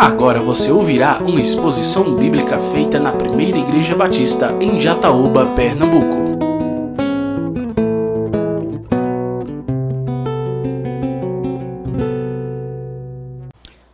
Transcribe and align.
Agora 0.00 0.40
você 0.40 0.72
ouvirá 0.72 1.18
uma 1.18 1.42
exposição 1.42 2.16
bíblica 2.16 2.58
feita 2.58 2.98
na 2.98 3.12
Primeira 3.12 3.58
Igreja 3.58 3.94
Batista 3.94 4.56
em 4.58 4.80
Jataúba, 4.80 5.48
Pernambuco. 5.54 6.16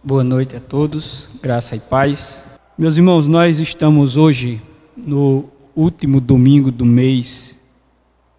Boa 0.00 0.22
noite 0.22 0.54
a 0.54 0.60
todos, 0.60 1.28
graça 1.42 1.74
e 1.74 1.80
paz. 1.80 2.40
Meus 2.78 2.96
irmãos, 2.96 3.26
nós 3.26 3.58
estamos 3.58 4.16
hoje 4.16 4.62
no 4.96 5.46
último 5.74 6.20
domingo 6.20 6.70
do 6.70 6.86
mês 6.86 7.58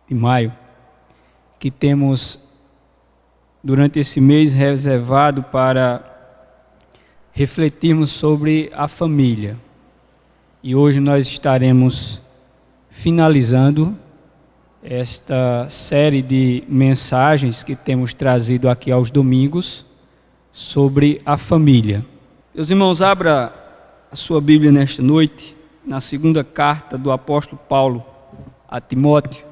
de 0.08 0.16
maio, 0.16 0.54
que 1.60 1.70
temos 1.70 2.40
durante 3.62 4.00
esse 4.00 4.22
mês 4.22 4.54
reservado 4.54 5.44
para 5.44 6.17
refletirmos 7.38 8.10
sobre 8.10 8.72
a 8.74 8.88
família. 8.88 9.60
E 10.64 10.76
hoje 10.76 11.00
nós 11.00 11.28
estaremos 11.28 12.20
finalizando 12.90 13.96
esta 14.82 15.70
série 15.70 16.24
de 16.24 16.64
mensagens 16.68 17.64
que 17.64 17.76
temos 17.76 18.16
trazido 18.16 18.68
aqui 18.68 18.92
aos 18.92 19.12
domingos 19.12 19.86
sobre 20.52 21.22
a 21.24 21.38
família. 21.38 22.04
Meus 22.56 22.72
irmãos, 22.72 23.04
abra 23.04 23.54
a 24.12 24.16
sua 24.16 24.42
Bíblia 24.42 24.72
nesta 24.72 25.04
noite, 25.04 25.56
na 25.86 26.02
segunda 26.02 26.44
carta 26.44 26.98
do 26.98 27.12
apóstolo 27.12 27.62
Paulo 27.70 28.04
a 28.68 28.82
Timóteo, 28.82 29.46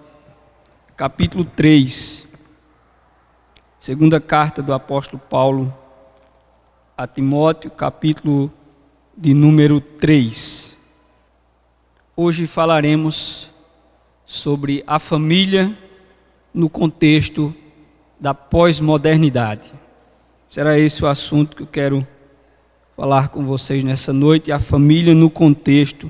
capítulo 0.98 1.46
3. 1.46 2.28
Segunda 3.78 4.20
carta 4.20 4.64
do 4.64 4.74
apóstolo 4.74 5.22
Paulo 5.30 5.72
a 6.98 7.06
Timóteo, 7.06 7.70
capítulo 7.72 8.50
de 9.18 9.34
número 9.34 9.82
3. 9.82 10.78
Hoje 12.16 12.48
falaremos 12.48 13.52
sobre 14.26 14.82
a 14.88 14.98
família 14.98 15.78
no 16.54 16.70
contexto 16.70 17.54
da 18.18 18.34
pós-modernidade. 18.34 19.74
Será 20.48 20.80
esse 20.80 21.04
o 21.04 21.08
assunto 21.08 21.58
que 21.58 21.64
eu 21.64 21.68
quero 21.68 22.08
falar 22.96 23.28
com 23.28 23.44
vocês 23.44 23.84
nessa 23.84 24.14
noite, 24.14 24.54
a 24.54 24.60
família 24.60 25.14
no 25.14 25.30
contexto 25.30 26.10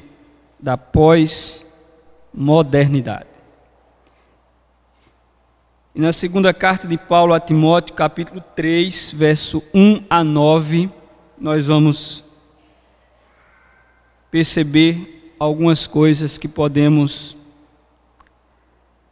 da 0.59 0.77
pós-modernidade. 0.77 3.34
E 5.95 6.01
na 6.01 6.11
segunda 6.11 6.53
carta 6.53 6.89
de 6.89 6.97
Paulo 6.97 7.33
a 7.33 7.39
Timóteo, 7.39 7.95
capítulo 7.95 8.43
3, 8.53 9.13
verso 9.13 9.63
1 9.73 10.03
a 10.09 10.25
9, 10.25 10.89
nós 11.39 11.67
vamos 11.67 12.21
perceber 14.29 15.33
algumas 15.39 15.87
coisas 15.87 16.37
que 16.37 16.49
podemos 16.49 17.37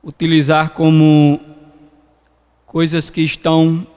utilizar 0.04 0.72
como 0.72 1.40
coisas 2.66 3.10
que 3.10 3.22
estão 3.22 3.88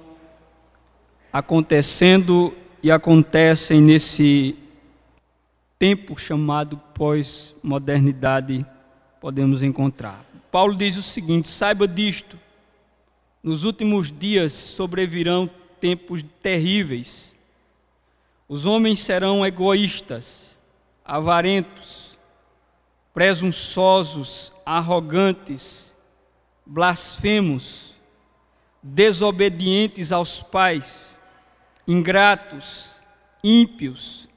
acontecendo 1.32 2.54
e 2.80 2.92
acontecem 2.92 3.80
nesse 3.80 4.54
tempo 5.76 6.16
chamado 6.16 6.80
pós-modernidade, 6.94 8.64
podemos 9.20 9.64
encontrar. 9.64 10.24
Paulo 10.52 10.76
diz 10.76 10.96
o 10.96 11.02
seguinte: 11.02 11.48
saiba 11.48 11.88
disto 11.88 12.45
nos 13.46 13.62
últimos 13.62 14.10
dias 14.10 14.52
sobrevirão 14.52 15.48
tempos 15.80 16.20
terríveis. 16.42 17.32
Os 18.48 18.66
homens 18.66 18.98
serão 18.98 19.46
egoístas, 19.46 20.58
avarentos, 21.04 22.18
presunçosos, 23.14 24.52
arrogantes, 24.66 25.94
blasfemos, 26.66 27.94
desobedientes 28.82 30.10
aos 30.10 30.42
pais, 30.42 31.16
ingratos, 31.86 33.00
ímpios, 33.44 34.28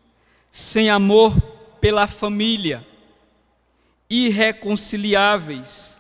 sem 0.51 0.87
amor 0.91 1.35
pela 1.81 2.05
família, 2.05 2.85
irreconciliáveis, 4.07 5.99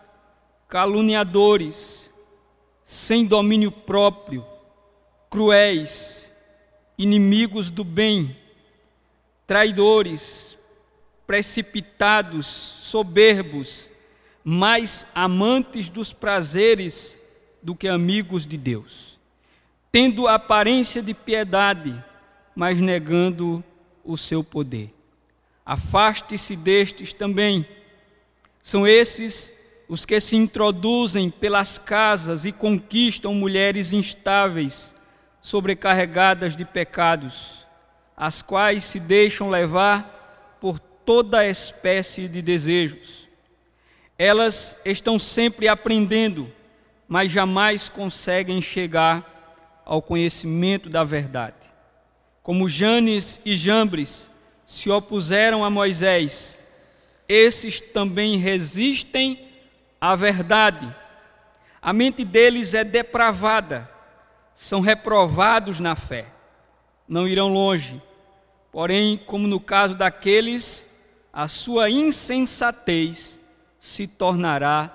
caluniadores, 0.67 2.08
sem 2.91 3.23
domínio 3.23 3.69
próprio, 3.69 4.43
cruéis, 5.29 6.33
inimigos 6.97 7.69
do 7.69 7.83
bem, 7.83 8.35
traidores, 9.45 10.57
precipitados, 11.27 12.47
soberbos, 12.47 13.91
mais 14.43 15.05
amantes 15.13 15.87
dos 15.87 16.11
prazeres 16.11 17.15
do 17.61 17.75
que 17.75 17.87
amigos 17.87 18.47
de 18.47 18.57
Deus, 18.57 19.19
tendo 19.91 20.27
aparência 20.27 20.99
de 20.99 21.13
piedade, 21.13 22.03
mas 22.55 22.81
negando 22.81 23.63
o 24.03 24.17
seu 24.17 24.43
poder. 24.43 24.91
Afaste-se 25.63 26.55
destes 26.55 27.13
também. 27.13 27.67
São 28.63 28.87
esses 28.87 29.53
os 29.89 30.05
que 30.05 30.19
se 30.19 30.37
introduzem 30.37 31.31
pelas 31.31 31.79
casas 31.79 32.45
e 32.45 32.51
conquistam 32.51 33.33
mulheres 33.33 33.91
instáveis, 33.91 34.95
sobrecarregadas 35.41 36.55
de 36.55 36.63
pecados, 36.63 37.65
as 38.15 38.43
quais 38.43 38.83
se 38.83 38.99
deixam 38.99 39.49
levar 39.49 40.57
por 40.61 40.79
toda 40.79 41.47
espécie 41.47 42.27
de 42.27 42.39
desejos. 42.39 43.27
Elas 44.15 44.77
estão 44.85 45.17
sempre 45.17 45.67
aprendendo, 45.67 46.51
mas 47.07 47.31
jamais 47.31 47.89
conseguem 47.89 48.61
chegar 48.61 49.81
ao 49.83 50.03
conhecimento 50.03 50.87
da 50.87 51.03
verdade. 51.03 51.55
Como 52.43 52.69
Janes 52.69 53.41
e 53.43 53.55
Jambres 53.55 54.29
se 54.67 54.91
opuseram 54.91 55.65
a 55.65 55.69
Moisés, 55.69 56.59
esses 57.27 57.81
também 57.81 58.37
resistem 58.37 59.48
a 59.99 60.15
verdade. 60.15 60.95
A 61.81 61.93
mente 61.93 62.25
deles 62.25 62.73
é 62.73 62.83
depravada, 62.83 63.89
são 64.53 64.81
reprovados 64.81 65.79
na 65.79 65.95
fé, 65.95 66.27
não 67.07 67.27
irão 67.27 67.47
longe. 67.47 68.01
Porém, 68.71 69.17
como 69.17 69.47
no 69.47 69.59
caso 69.59 69.95
daqueles, 69.95 70.87
a 71.31 71.47
sua 71.47 71.89
insensatez 71.89 73.39
se 73.79 74.05
tornará 74.05 74.91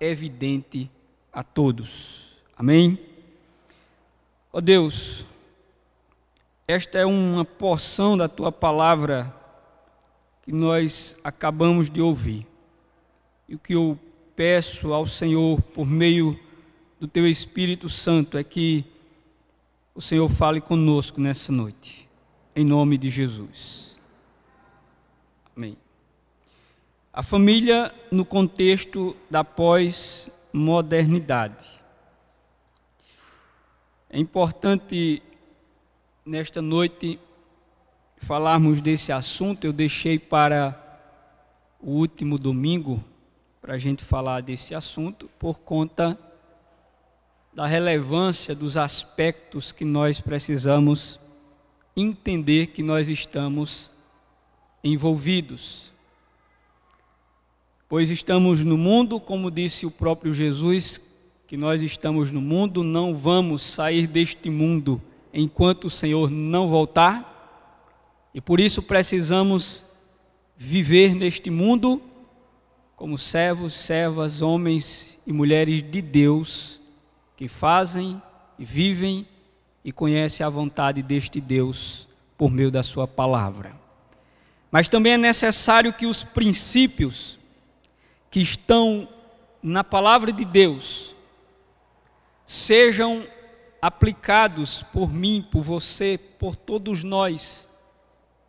evidente 0.00 0.90
a 1.32 1.42
todos. 1.42 2.36
Amém? 2.56 2.98
Ó 4.52 4.58
oh 4.58 4.60
Deus, 4.60 5.24
esta 6.66 6.98
é 6.98 7.06
uma 7.06 7.44
porção 7.44 8.16
da 8.16 8.28
tua 8.28 8.50
palavra 8.50 9.32
que 10.42 10.52
nós 10.52 11.16
acabamos 11.22 11.88
de 11.88 12.00
ouvir. 12.00 12.46
E 13.48 13.54
o 13.54 13.58
que 13.58 13.74
eu 13.74 13.98
peço 14.36 14.92
ao 14.92 15.06
Senhor, 15.06 15.62
por 15.62 15.86
meio 15.86 16.38
do 17.00 17.08
Teu 17.08 17.26
Espírito 17.26 17.88
Santo, 17.88 18.36
é 18.36 18.44
que 18.44 18.84
o 19.94 20.00
Senhor 20.00 20.28
fale 20.28 20.60
conosco 20.60 21.18
nessa 21.20 21.50
noite, 21.50 22.06
em 22.54 22.64
nome 22.64 22.96
de 22.98 23.08
Jesus. 23.08 23.98
Amém. 25.56 25.78
A 27.10 27.22
família 27.22 27.94
no 28.10 28.26
contexto 28.26 29.16
da 29.30 29.42
pós-modernidade. 29.42 31.66
É 34.10 34.18
importante 34.18 35.22
nesta 36.26 36.60
noite 36.60 37.18
falarmos 38.18 38.82
desse 38.82 39.12
assunto. 39.12 39.64
Eu 39.64 39.72
deixei 39.72 40.18
para 40.18 40.78
o 41.80 41.92
último 41.92 42.38
domingo 42.38 43.02
para 43.66 43.74
a 43.74 43.78
gente 43.78 44.04
falar 44.04 44.42
desse 44.42 44.76
assunto 44.76 45.28
por 45.40 45.58
conta 45.58 46.16
da 47.52 47.66
relevância 47.66 48.54
dos 48.54 48.76
aspectos 48.76 49.72
que 49.72 49.84
nós 49.84 50.20
precisamos 50.20 51.18
entender 51.96 52.68
que 52.68 52.80
nós 52.80 53.08
estamos 53.08 53.90
envolvidos. 54.84 55.92
Pois 57.88 58.08
estamos 58.08 58.62
no 58.62 58.78
mundo, 58.78 59.18
como 59.18 59.50
disse 59.50 59.84
o 59.84 59.90
próprio 59.90 60.32
Jesus, 60.32 61.02
que 61.48 61.56
nós 61.56 61.82
estamos 61.82 62.30
no 62.30 62.40
mundo, 62.40 62.84
não 62.84 63.16
vamos 63.16 63.62
sair 63.62 64.06
deste 64.06 64.48
mundo 64.48 65.02
enquanto 65.34 65.86
o 65.86 65.90
Senhor 65.90 66.30
não 66.30 66.68
voltar, 66.68 68.30
e 68.32 68.40
por 68.40 68.60
isso 68.60 68.80
precisamos 68.80 69.84
viver 70.56 71.16
neste 71.16 71.50
mundo 71.50 72.00
como 72.96 73.18
servos, 73.18 73.74
servas, 73.74 74.40
homens 74.40 75.18
e 75.26 75.32
mulheres 75.32 75.82
de 75.82 76.00
Deus 76.00 76.80
que 77.36 77.46
fazem 77.46 78.20
e 78.58 78.64
vivem 78.64 79.28
e 79.84 79.92
conhecem 79.92 80.44
a 80.44 80.48
vontade 80.48 81.02
deste 81.02 81.38
Deus 81.38 82.08
por 82.38 82.50
meio 82.50 82.70
da 82.70 82.82
Sua 82.82 83.06
palavra. 83.06 83.76
Mas 84.70 84.88
também 84.88 85.12
é 85.12 85.18
necessário 85.18 85.92
que 85.92 86.06
os 86.06 86.24
princípios 86.24 87.38
que 88.30 88.40
estão 88.40 89.06
na 89.62 89.84
palavra 89.84 90.32
de 90.32 90.44
Deus 90.44 91.14
sejam 92.46 93.26
aplicados 93.80 94.82
por 94.82 95.12
mim, 95.12 95.46
por 95.50 95.62
você, 95.62 96.18
por 96.38 96.56
todos 96.56 97.04
nós, 97.04 97.68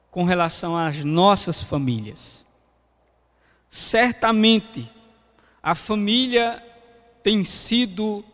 com 0.10 0.24
relação 0.24 0.78
às 0.78 1.04
nossas 1.04 1.62
famílias. 1.62 2.47
Certamente, 3.78 4.90
a 5.62 5.76
família 5.76 6.64
tem 7.22 7.44
sido 7.44 8.26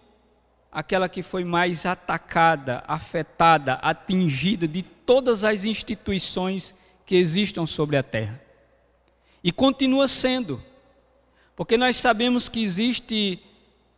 aquela 0.72 1.10
que 1.10 1.22
foi 1.22 1.44
mais 1.44 1.86
atacada, 1.86 2.81
afetada, 2.88 3.74
atingida 3.74 4.66
de 4.69 4.81
todas 4.81 5.44
as 5.44 5.66
instituições 5.66 6.74
que 7.06 7.18
existam 7.18 7.66
sobre 7.66 7.98
a 7.98 8.01
terra. 8.01 8.42
E 9.44 9.51
continua 9.51 10.07
sendo, 10.07 10.63
porque 11.57 11.75
nós 11.75 11.98
sabemos 11.98 12.48
que 12.48 12.63
existe 12.63 13.38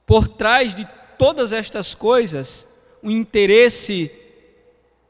por 0.03 0.27
trás 0.27 0.73
de 0.73 0.89
todas 1.15 1.53
estas 1.53 1.93
coisas 1.93 2.67
um 3.03 3.11
interesse 3.11 4.11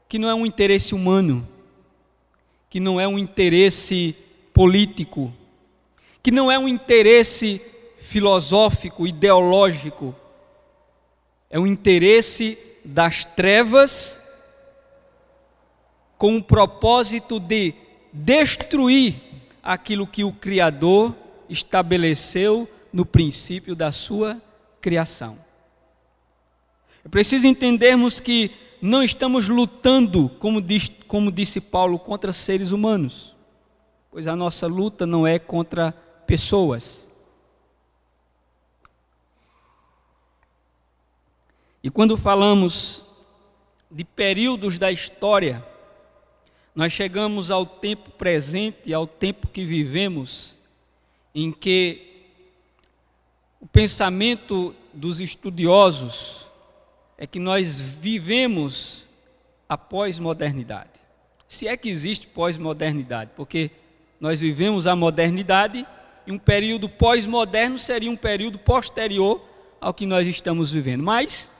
que 0.06 0.18
não 0.18 0.28
é 0.28 0.34
um 0.34 0.44
interesse 0.44 0.94
humano, 0.94 1.48
que 2.68 2.78
não 2.78 3.00
é 3.00 3.08
um 3.08 3.18
interesse 3.18 4.14
político, 4.52 5.32
que 6.26 6.32
não 6.32 6.50
é 6.50 6.58
um 6.58 6.66
interesse 6.66 7.62
filosófico, 7.98 9.06
ideológico, 9.06 10.12
é 11.48 11.56
um 11.56 11.64
interesse 11.64 12.58
das 12.84 13.24
trevas 13.24 14.20
com 16.18 16.36
o 16.36 16.42
propósito 16.42 17.38
de 17.38 17.74
destruir 18.12 19.20
aquilo 19.62 20.04
que 20.04 20.24
o 20.24 20.32
Criador 20.32 21.14
estabeleceu 21.48 22.68
no 22.92 23.06
princípio 23.06 23.76
da 23.76 23.92
sua 23.92 24.42
criação. 24.80 25.38
É 27.04 27.08
preciso 27.08 27.46
entendermos 27.46 28.18
que 28.18 28.50
não 28.82 29.00
estamos 29.00 29.48
lutando, 29.48 30.28
como, 30.40 30.60
diz, 30.60 30.90
como 31.06 31.30
disse 31.30 31.60
Paulo, 31.60 32.00
contra 32.00 32.32
seres 32.32 32.72
humanos, 32.72 33.32
pois 34.10 34.26
a 34.26 34.34
nossa 34.34 34.66
luta 34.66 35.06
não 35.06 35.24
é 35.24 35.38
contra 35.38 35.94
pessoas. 36.26 37.08
E 41.82 41.90
quando 41.90 42.16
falamos 42.16 43.04
de 43.90 44.04
períodos 44.04 44.78
da 44.78 44.90
história, 44.90 45.64
nós 46.74 46.92
chegamos 46.92 47.50
ao 47.50 47.64
tempo 47.64 48.10
presente, 48.10 48.92
ao 48.92 49.06
tempo 49.06 49.46
que 49.46 49.64
vivemos, 49.64 50.58
em 51.34 51.52
que 51.52 52.02
o 53.60 53.66
pensamento 53.66 54.74
dos 54.92 55.20
estudiosos 55.20 56.46
é 57.16 57.26
que 57.26 57.38
nós 57.38 57.78
vivemos 57.78 59.06
a 59.68 59.78
pós-modernidade. 59.78 60.90
Se 61.48 61.66
é 61.66 61.76
que 61.76 61.88
existe 61.88 62.26
pós-modernidade, 62.26 63.30
porque 63.36 63.70
nós 64.20 64.40
vivemos 64.40 64.86
a 64.86 64.96
modernidade 64.96 65.86
e 66.26 66.32
um 66.32 66.38
período 66.38 66.88
pós-moderno 66.88 67.78
seria 67.78 68.10
um 68.10 68.16
período 68.16 68.58
posterior 68.58 69.42
ao 69.80 69.94
que 69.94 70.06
nós 70.06 70.26
estamos 70.26 70.72
vivendo. 70.72 71.02
Mas 71.02 71.50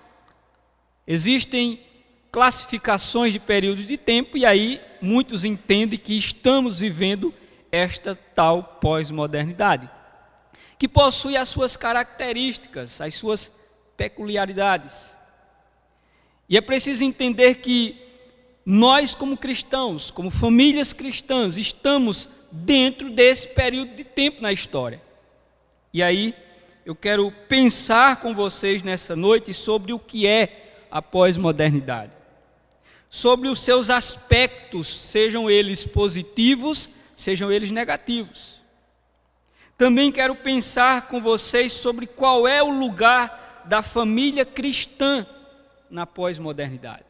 existem 1.06 1.80
classificações 2.32 3.32
de 3.32 3.38
períodos 3.38 3.86
de 3.86 3.96
tempo 3.96 4.36
e 4.36 4.44
aí 4.44 4.80
muitos 5.00 5.44
entendem 5.44 5.98
que 5.98 6.18
estamos 6.18 6.78
vivendo 6.78 7.32
esta 7.70 8.14
tal 8.14 8.62
pós-modernidade, 8.80 9.88
que 10.78 10.88
possui 10.88 11.36
as 11.36 11.48
suas 11.48 11.76
características, 11.76 13.00
as 13.00 13.14
suas 13.14 13.52
peculiaridades. 13.96 15.16
E 16.48 16.56
é 16.56 16.60
preciso 16.60 17.04
entender 17.04 17.56
que 17.56 17.96
nós, 18.64 19.14
como 19.14 19.36
cristãos, 19.36 20.10
como 20.10 20.30
famílias 20.30 20.92
cristãs, 20.92 21.56
estamos 21.56 22.28
dentro 22.50 23.10
desse 23.10 23.48
período 23.48 23.94
de 23.94 24.04
tempo 24.04 24.42
na 24.42 24.52
história. 24.52 25.00
E 25.92 26.02
aí, 26.02 26.34
eu 26.84 26.94
quero 26.94 27.30
pensar 27.48 28.16
com 28.20 28.34
vocês 28.34 28.82
nessa 28.82 29.16
noite 29.16 29.52
sobre 29.52 29.92
o 29.92 29.98
que 29.98 30.26
é 30.26 30.84
a 30.90 31.02
pós-modernidade. 31.02 32.12
Sobre 33.08 33.48
os 33.48 33.60
seus 33.60 33.90
aspectos, 33.90 34.86
sejam 34.86 35.50
eles 35.50 35.84
positivos, 35.84 36.90
sejam 37.16 37.50
eles 37.50 37.70
negativos. 37.70 38.60
Também 39.78 40.12
quero 40.12 40.34
pensar 40.34 41.08
com 41.08 41.20
vocês 41.20 41.72
sobre 41.72 42.06
qual 42.06 42.46
é 42.46 42.62
o 42.62 42.70
lugar 42.70 43.64
da 43.66 43.82
família 43.82 44.44
cristã 44.44 45.26
na 45.90 46.06
pós-modernidade? 46.06 47.04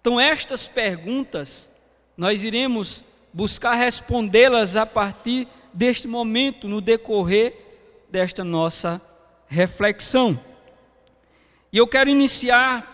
Então, 0.00 0.18
estas 0.18 0.66
perguntas, 0.66 1.70
nós 2.16 2.42
iremos 2.42 3.04
buscar 3.32 3.74
respondê-las 3.74 4.76
a 4.76 4.84
partir 4.84 5.48
deste 5.72 6.06
momento, 6.06 6.68
no 6.68 6.80
decorrer 6.80 7.54
desta 8.10 8.44
nossa 8.44 9.00
reflexão. 9.46 10.38
E 11.72 11.78
eu 11.78 11.86
quero 11.86 12.10
iniciar 12.10 12.92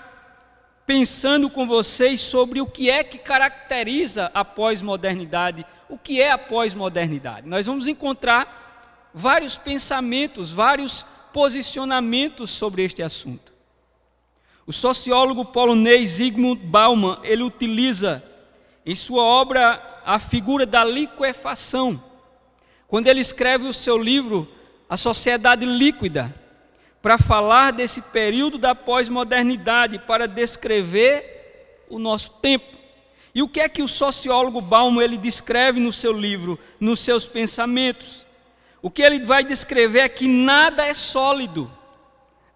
pensando 0.87 1.50
com 1.50 1.67
vocês 1.67 2.20
sobre 2.20 2.61
o 2.61 2.67
que 2.67 2.88
é 2.88 3.05
que 3.05 3.19
caracteriza 3.19 4.31
a 4.32 4.44
pós-modernidade, 4.44 5.67
o 5.88 5.99
que 5.99 6.20
é 6.20 6.31
a 6.31 6.38
pós-modernidade. 6.38 7.46
Nós 7.49 7.67
vamos 7.67 7.87
encontrar 7.87 9.11
vários 9.12 9.58
pensamentos, 9.58 10.52
vários 10.52 11.05
posicionamentos 11.32 12.50
sobre 12.50 12.85
este 12.85 13.02
assunto. 13.02 13.52
O 14.67 14.73
sociólogo 14.73 15.46
polonês 15.46 16.11
Zygmunt 16.11 16.61
Bauman, 16.61 17.19
ele 17.23 17.43
utiliza 17.43 18.23
em 18.85 18.94
sua 18.94 19.23
obra 19.23 19.98
a 20.08 20.19
figura 20.19 20.64
da 20.64 20.82
liquefação. 20.82 22.02
Quando 22.87 23.08
ele 23.08 23.20
escreve 23.20 23.66
o 23.66 23.72
seu 23.75 23.99
livro 23.99 24.49
A 24.88 24.96
Sociedade 24.96 25.66
Líquida, 25.66 26.34
para 27.02 27.19
falar 27.19 27.72
desse 27.72 28.00
período 28.00 28.56
da 28.56 28.75
pós-modernidade, 28.75 29.99
para 29.99 30.26
descrever 30.26 31.84
o 31.90 31.99
nosso 31.99 32.31
tempo. 32.31 32.76
E 33.34 33.43
o 33.43 33.49
que 33.49 33.60
é 33.60 33.69
que 33.69 33.82
o 33.82 33.88
sociólogo 33.88 34.61
Bauman 34.61 35.02
ele 35.02 35.18
descreve 35.18 35.78
no 35.78 35.92
seu 35.92 36.12
livro, 36.12 36.59
nos 36.80 37.00
seus 37.00 37.26
pensamentos? 37.26 38.26
O 38.80 38.90
que 38.90 39.02
ele 39.02 39.21
vai 39.21 39.44
descrever 39.44 40.00
é 40.00 40.09
que 40.09 40.26
nada 40.26 40.87
é 40.87 40.94
sólido, 40.94 41.71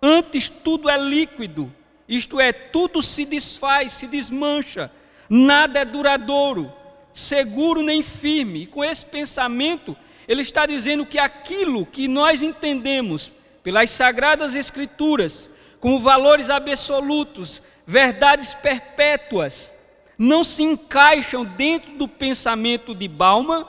antes 0.00 0.48
tudo 0.48 0.88
é 0.88 0.96
líquido 0.96 1.70
isto 2.08 2.40
é, 2.40 2.52
tudo 2.52 3.00
se 3.00 3.24
desfaz, 3.24 3.92
se 3.92 4.06
desmancha, 4.06 4.90
nada 5.30 5.80
é 5.80 5.84
duradouro, 5.84 6.70
seguro 7.12 7.82
nem 7.82 8.02
firme. 8.02 8.62
E 8.62 8.66
com 8.66 8.84
esse 8.84 9.04
pensamento, 9.04 9.96
ele 10.26 10.42
está 10.42 10.66
dizendo 10.66 11.04
que 11.04 11.18
aquilo 11.18 11.84
que 11.86 12.08
nós 12.08 12.42
entendemos 12.42 13.30
pelas 13.62 13.90
sagradas 13.90 14.54
Escrituras, 14.54 15.50
como 15.78 16.00
valores 16.00 16.50
absolutos, 16.50 17.62
verdades 17.86 18.54
perpétuas, 18.54 19.74
não 20.16 20.44
se 20.44 20.62
encaixam 20.62 21.44
dentro 21.44 21.92
do 21.96 22.06
pensamento 22.06 22.94
de 22.94 23.08
Bauman, 23.08 23.66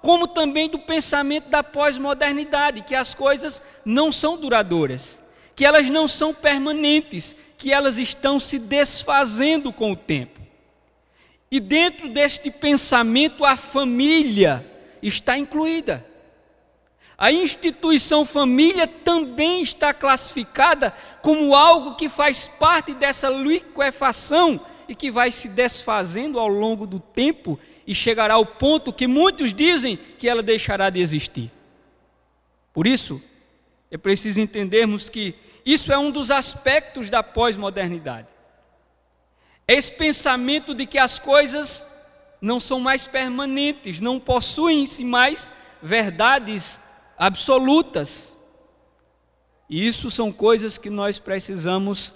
como 0.00 0.28
também 0.28 0.68
do 0.68 0.78
pensamento 0.78 1.48
da 1.48 1.64
pós-modernidade, 1.64 2.82
que 2.82 2.94
as 2.94 3.14
coisas 3.14 3.60
não 3.84 4.12
são 4.12 4.36
duradouras, 4.36 5.20
que 5.56 5.64
elas 5.64 5.90
não 5.90 6.06
são 6.06 6.32
permanentes, 6.32 7.34
que 7.58 7.72
elas 7.72 7.98
estão 7.98 8.38
se 8.38 8.58
desfazendo 8.58 9.72
com 9.72 9.92
o 9.92 9.96
tempo. 9.96 10.45
E 11.50 11.60
dentro 11.60 12.08
deste 12.08 12.50
pensamento, 12.50 13.44
a 13.44 13.56
família 13.56 14.66
está 15.02 15.38
incluída. 15.38 16.04
A 17.18 17.32
instituição 17.32 18.26
família 18.26 18.86
também 18.86 19.62
está 19.62 19.94
classificada 19.94 20.92
como 21.22 21.54
algo 21.54 21.94
que 21.94 22.08
faz 22.08 22.46
parte 22.46 22.92
dessa 22.92 23.28
liquefação 23.30 24.60
e 24.88 24.94
que 24.94 25.10
vai 25.10 25.30
se 25.30 25.48
desfazendo 25.48 26.38
ao 26.38 26.48
longo 26.48 26.86
do 26.86 27.00
tempo 27.00 27.58
e 27.86 27.94
chegará 27.94 28.34
ao 28.34 28.44
ponto 28.44 28.92
que 28.92 29.06
muitos 29.06 29.54
dizem 29.54 29.96
que 29.96 30.28
ela 30.28 30.42
deixará 30.42 30.90
de 30.90 31.00
existir. 31.00 31.50
Por 32.74 32.86
isso, 32.86 33.22
é 33.90 33.96
preciso 33.96 34.40
entendermos 34.40 35.08
que 35.08 35.34
isso 35.64 35.92
é 35.92 35.98
um 35.98 36.10
dos 36.10 36.30
aspectos 36.30 37.08
da 37.08 37.22
pós-modernidade. 37.22 38.28
Esse 39.68 39.90
pensamento 39.90 40.74
de 40.74 40.86
que 40.86 40.98
as 40.98 41.18
coisas 41.18 41.84
não 42.40 42.60
são 42.60 42.78
mais 42.78 43.06
permanentes, 43.06 43.98
não 43.98 44.20
possuem-se 44.20 45.04
mais 45.04 45.50
verdades 45.82 46.80
absolutas. 47.18 48.36
E 49.68 49.86
isso 49.86 50.10
são 50.10 50.30
coisas 50.30 50.78
que 50.78 50.88
nós 50.88 51.18
precisamos 51.18 52.14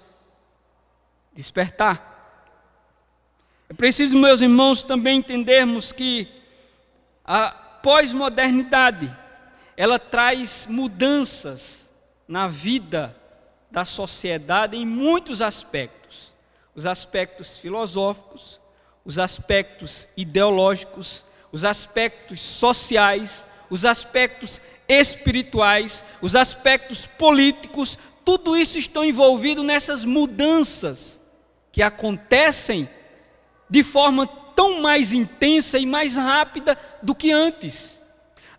despertar. 1.33 2.11
É 3.69 3.73
preciso, 3.73 4.17
meus 4.17 4.41
irmãos, 4.41 4.83
também 4.83 5.19
entendermos 5.19 5.93
que 5.93 6.29
a 7.25 7.51
pós-modernidade 7.83 9.17
ela 9.77 9.99
traz 9.99 10.67
mudanças 10.69 11.91
na 12.29 12.47
vida 12.47 13.17
da 13.71 13.85
sociedade 13.85 14.77
em 14.77 14.85
muitos 14.85 15.41
aspectos. 15.41 16.00
Os 16.75 16.87
aspectos 16.87 17.59
filosóficos, 17.59 18.61
os 19.05 19.19
aspectos 19.19 20.09
ideológicos, 20.17 21.25
os 21.53 21.65
aspectos 21.65 22.41
sociais, 22.41 23.45
os 23.69 23.85
aspectos 23.85 24.61
espirituais, 24.89 26.05
os 26.21 26.35
aspectos 26.35 27.07
políticos, 27.07 27.99
tudo 28.25 28.57
isso 28.57 28.79
está 28.79 29.05
envolvido 29.05 29.63
nessas 29.63 30.05
mudanças 30.05 31.23
que 31.73 31.83
acontecem 31.83 32.89
de 33.69 33.83
forma 33.85 34.27
tão 34.27 34.81
mais 34.81 35.13
intensa 35.13 35.79
e 35.79 35.87
mais 35.87 36.17
rápida 36.17 36.77
do 37.03 37.15
que 37.15 37.31
antes. 37.31 38.00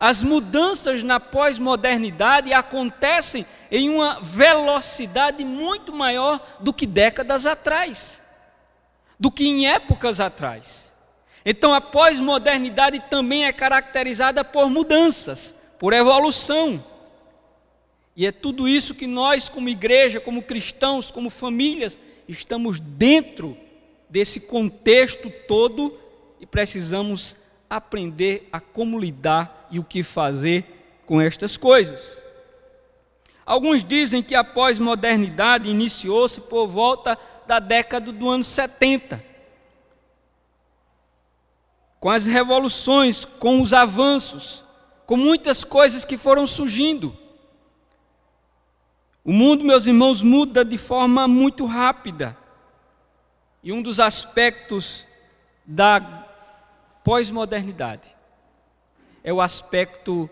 As 0.03 0.23
mudanças 0.23 1.03
na 1.03 1.19
pós-modernidade 1.19 2.51
acontecem 2.51 3.45
em 3.69 3.87
uma 3.87 4.19
velocidade 4.19 5.45
muito 5.45 5.93
maior 5.93 6.57
do 6.59 6.73
que 6.73 6.87
décadas 6.87 7.45
atrás, 7.45 8.19
do 9.19 9.29
que 9.29 9.47
em 9.47 9.67
épocas 9.67 10.19
atrás. 10.19 10.91
Então 11.45 11.71
a 11.71 11.79
pós-modernidade 11.79 12.99
também 13.11 13.45
é 13.45 13.53
caracterizada 13.53 14.43
por 14.43 14.71
mudanças, 14.71 15.55
por 15.77 15.93
evolução. 15.93 16.83
E 18.15 18.25
é 18.25 18.31
tudo 18.31 18.67
isso 18.67 18.95
que 18.95 19.05
nós, 19.05 19.49
como 19.49 19.69
igreja, 19.69 20.19
como 20.19 20.41
cristãos, 20.41 21.11
como 21.11 21.29
famílias, 21.29 21.99
estamos 22.27 22.79
dentro 22.79 23.55
desse 24.09 24.39
contexto 24.39 25.31
todo 25.47 25.95
e 26.39 26.47
precisamos 26.47 27.37
aprender 27.71 28.49
a 28.51 28.59
como 28.59 28.99
lidar 28.99 29.69
e 29.71 29.79
o 29.79 29.83
que 29.83 30.03
fazer 30.03 31.01
com 31.05 31.21
estas 31.21 31.55
coisas. 31.55 32.21
Alguns 33.45 33.81
dizem 33.81 34.21
que 34.21 34.35
a 34.35 34.43
pós-modernidade 34.43 35.69
iniciou-se 35.69 36.41
por 36.41 36.67
volta 36.67 37.17
da 37.47 37.59
década 37.59 38.11
do 38.11 38.29
ano 38.29 38.43
70. 38.43 39.23
Com 41.97 42.09
as 42.09 42.25
revoluções, 42.25 43.23
com 43.23 43.61
os 43.61 43.73
avanços, 43.73 44.65
com 45.05 45.15
muitas 45.15 45.63
coisas 45.63 46.03
que 46.03 46.17
foram 46.17 46.45
surgindo. 46.45 47.17
O 49.23 49.31
mundo, 49.31 49.63
meus 49.63 49.87
irmãos, 49.87 50.21
muda 50.21 50.65
de 50.65 50.77
forma 50.77 51.25
muito 51.25 51.63
rápida. 51.63 52.37
E 53.63 53.71
um 53.71 53.81
dos 53.81 53.97
aspectos 53.99 55.07
da 55.65 56.20
pós-modernidade 57.03 58.15
é 59.23 59.31
o 59.31 59.41
aspecto, 59.41 60.29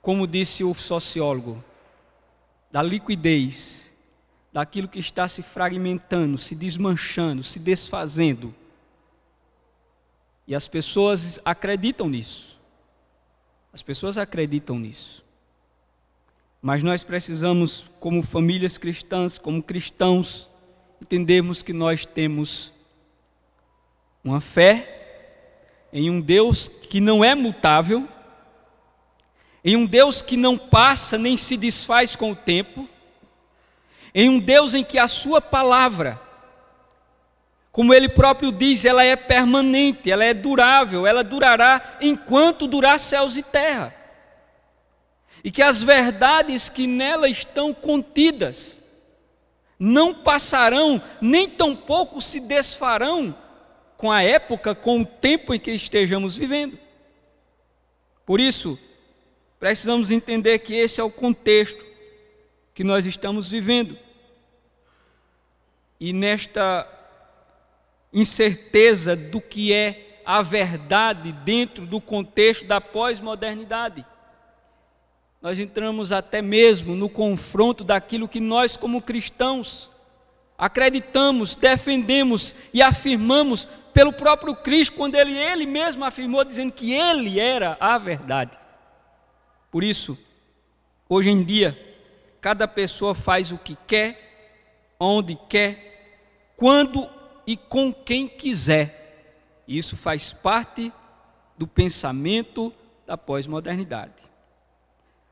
como 0.00 0.26
disse 0.26 0.64
o 0.64 0.74
sociólogo, 0.74 1.62
da 2.70 2.82
liquidez, 2.82 3.90
daquilo 4.52 4.88
que 4.88 4.98
está 4.98 5.28
se 5.28 5.42
fragmentando, 5.42 6.36
se 6.36 6.54
desmanchando, 6.54 7.42
se 7.42 7.58
desfazendo. 7.58 8.54
E 10.46 10.54
as 10.54 10.66
pessoas 10.68 11.40
acreditam 11.44 12.08
nisso. 12.08 12.60
As 13.72 13.82
pessoas 13.82 14.18
acreditam 14.18 14.78
nisso. 14.78 15.24
Mas 16.60 16.82
nós 16.82 17.02
precisamos, 17.02 17.86
como 17.98 18.22
famílias 18.22 18.78
cristãs, 18.78 19.38
como 19.38 19.62
cristãos, 19.62 20.48
entendermos 21.00 21.62
que 21.62 21.72
nós 21.72 22.06
temos 22.06 22.72
uma 24.22 24.40
fé 24.40 25.01
em 25.92 26.08
um 26.08 26.20
Deus 26.20 26.68
que 26.68 27.00
não 27.00 27.22
é 27.22 27.34
mutável, 27.34 28.08
em 29.64 29.76
um 29.76 29.84
Deus 29.84 30.22
que 30.22 30.36
não 30.36 30.56
passa 30.56 31.18
nem 31.18 31.36
se 31.36 31.56
desfaz 31.56 32.16
com 32.16 32.32
o 32.32 32.36
tempo, 32.36 32.88
em 34.14 34.28
um 34.28 34.38
Deus 34.38 34.74
em 34.74 34.82
que 34.82 34.98
a 34.98 35.06
Sua 35.06 35.40
palavra, 35.40 36.20
como 37.70 37.92
Ele 37.92 38.08
próprio 38.08 38.50
diz, 38.50 38.84
ela 38.84 39.04
é 39.04 39.14
permanente, 39.16 40.10
ela 40.10 40.24
é 40.24 40.34
durável, 40.34 41.06
ela 41.06 41.22
durará 41.22 41.98
enquanto 42.00 42.66
durar 42.66 42.98
céus 42.98 43.36
e 43.36 43.42
terra. 43.42 43.94
E 45.44 45.50
que 45.50 45.62
as 45.62 45.82
verdades 45.82 46.68
que 46.68 46.86
nela 46.86 47.28
estão 47.28 47.74
contidas, 47.74 48.82
não 49.78 50.14
passarão, 50.14 51.02
nem 51.20 51.48
tampouco 51.48 52.20
se 52.20 52.38
desfarão 52.38 53.34
com 54.02 54.10
a 54.10 54.20
época, 54.20 54.74
com 54.74 55.02
o 55.02 55.06
tempo 55.06 55.54
em 55.54 55.60
que 55.60 55.70
estejamos 55.70 56.36
vivendo. 56.36 56.76
Por 58.26 58.40
isso, 58.40 58.76
precisamos 59.60 60.10
entender 60.10 60.58
que 60.58 60.74
esse 60.74 61.00
é 61.00 61.04
o 61.04 61.08
contexto 61.08 61.86
que 62.74 62.82
nós 62.82 63.06
estamos 63.06 63.48
vivendo. 63.48 63.96
E 66.00 66.12
nesta 66.12 66.84
incerteza 68.12 69.14
do 69.14 69.40
que 69.40 69.72
é 69.72 70.20
a 70.26 70.42
verdade 70.42 71.30
dentro 71.30 71.86
do 71.86 72.00
contexto 72.00 72.66
da 72.66 72.80
pós-modernidade, 72.80 74.04
nós 75.40 75.60
entramos 75.60 76.10
até 76.10 76.42
mesmo 76.42 76.96
no 76.96 77.08
confronto 77.08 77.84
daquilo 77.84 78.26
que 78.26 78.40
nós, 78.40 78.76
como 78.76 79.00
cristãos, 79.00 79.92
acreditamos, 80.58 81.54
defendemos 81.54 82.52
e 82.74 82.82
afirmamos 82.82 83.68
pelo 83.92 84.12
próprio 84.12 84.54
Cristo, 84.54 84.96
quando 84.96 85.14
ele, 85.14 85.36
ele 85.36 85.66
mesmo 85.66 86.04
afirmou, 86.04 86.44
dizendo 86.44 86.72
que 86.72 86.92
ele 86.92 87.38
era 87.38 87.76
a 87.78 87.98
verdade. 87.98 88.58
Por 89.70 89.84
isso, 89.84 90.18
hoje 91.08 91.30
em 91.30 91.42
dia, 91.42 91.78
cada 92.40 92.66
pessoa 92.66 93.14
faz 93.14 93.52
o 93.52 93.58
que 93.58 93.76
quer, 93.86 94.94
onde 94.98 95.36
quer, 95.48 96.52
quando 96.56 97.08
e 97.46 97.56
com 97.56 97.92
quem 97.92 98.28
quiser. 98.28 99.62
Isso 99.66 99.96
faz 99.96 100.32
parte 100.32 100.92
do 101.56 101.66
pensamento 101.66 102.72
da 103.06 103.16
pós-modernidade. 103.16 104.22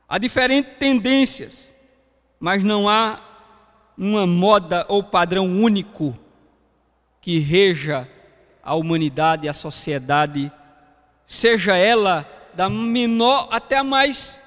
Há 0.07 0.17
diferentes 0.17 0.77
tendências, 0.77 1.73
mas 2.39 2.63
não 2.63 2.87
há 2.87 3.21
uma 3.97 4.25
moda 4.25 4.85
ou 4.89 5.03
padrão 5.03 5.45
único 5.45 6.17
que 7.21 7.37
reja 7.37 8.09
a 8.63 8.75
humanidade, 8.75 9.47
a 9.47 9.53
sociedade, 9.53 10.51
seja 11.25 11.75
ela 11.75 12.27
da 12.53 12.69
menor 12.69 13.47
até 13.51 13.77
a 13.77 13.83
mais 13.83 14.41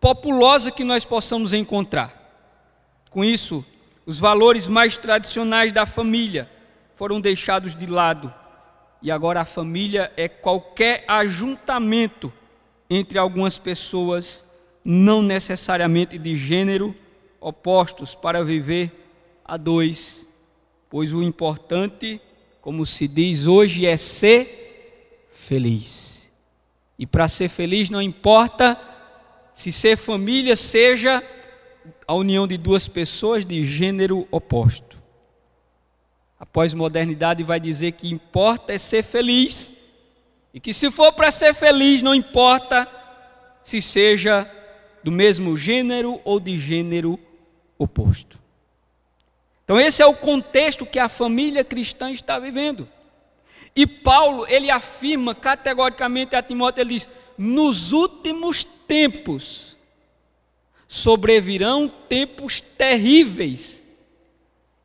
populosa 0.00 0.70
que 0.70 0.84
nós 0.84 1.04
possamos 1.04 1.52
encontrar. 1.52 2.12
Com 3.10 3.24
isso, 3.24 3.64
os 4.04 4.18
valores 4.18 4.68
mais 4.68 4.98
tradicionais 4.98 5.72
da 5.72 5.86
família 5.86 6.50
foram 6.94 7.20
deixados 7.20 7.74
de 7.74 7.86
lado 7.86 8.32
e 9.00 9.10
agora 9.10 9.42
a 9.42 9.44
família 9.44 10.10
é 10.16 10.28
qualquer 10.28 11.04
ajuntamento 11.06 12.32
entre 12.88 13.18
algumas 13.18 13.58
pessoas, 13.58 14.44
não 14.84 15.22
necessariamente 15.22 16.18
de 16.18 16.34
gênero 16.34 16.94
opostos, 17.40 18.14
para 18.14 18.42
viver 18.42 18.90
a 19.44 19.58
dois, 19.58 20.26
pois 20.88 21.12
o 21.12 21.22
importante, 21.22 22.18
como 22.64 22.86
se 22.86 23.06
diz 23.06 23.46
hoje, 23.46 23.84
é 23.84 23.94
ser 23.94 25.28
feliz. 25.34 26.32
E 26.98 27.06
para 27.06 27.28
ser 27.28 27.50
feliz 27.50 27.90
não 27.90 28.00
importa 28.00 28.80
se 29.52 29.70
ser 29.70 29.98
família 29.98 30.56
seja 30.56 31.22
a 32.08 32.14
união 32.14 32.46
de 32.46 32.56
duas 32.56 32.88
pessoas 32.88 33.44
de 33.44 33.62
gênero 33.62 34.26
oposto. 34.30 34.98
A 36.40 36.46
pós-modernidade 36.46 37.42
vai 37.42 37.60
dizer 37.60 37.92
que 37.92 38.10
importa 38.10 38.72
é 38.72 38.78
ser 38.78 39.02
feliz 39.02 39.74
e 40.54 40.58
que 40.58 40.72
se 40.72 40.90
for 40.90 41.12
para 41.12 41.30
ser 41.30 41.52
feliz, 41.52 42.00
não 42.00 42.14
importa 42.14 42.88
se 43.62 43.82
seja 43.82 44.50
do 45.02 45.12
mesmo 45.12 45.54
gênero 45.54 46.18
ou 46.24 46.40
de 46.40 46.56
gênero 46.56 47.20
oposto. 47.78 48.38
Então 49.64 49.80
esse 49.80 50.02
é 50.02 50.06
o 50.06 50.14
contexto 50.14 50.84
que 50.84 50.98
a 50.98 51.08
família 51.08 51.64
cristã 51.64 52.10
está 52.10 52.38
vivendo. 52.38 52.88
E 53.74 53.86
Paulo, 53.86 54.46
ele 54.46 54.70
afirma 54.70 55.34
categoricamente 55.34 56.36
a 56.36 56.42
Timóteo, 56.42 56.82
ele 56.82 56.94
diz: 56.94 57.08
"Nos 57.36 57.92
últimos 57.92 58.62
tempos 58.64 59.76
sobrevirão 60.86 61.88
tempos 62.08 62.60
terríveis". 62.60 63.82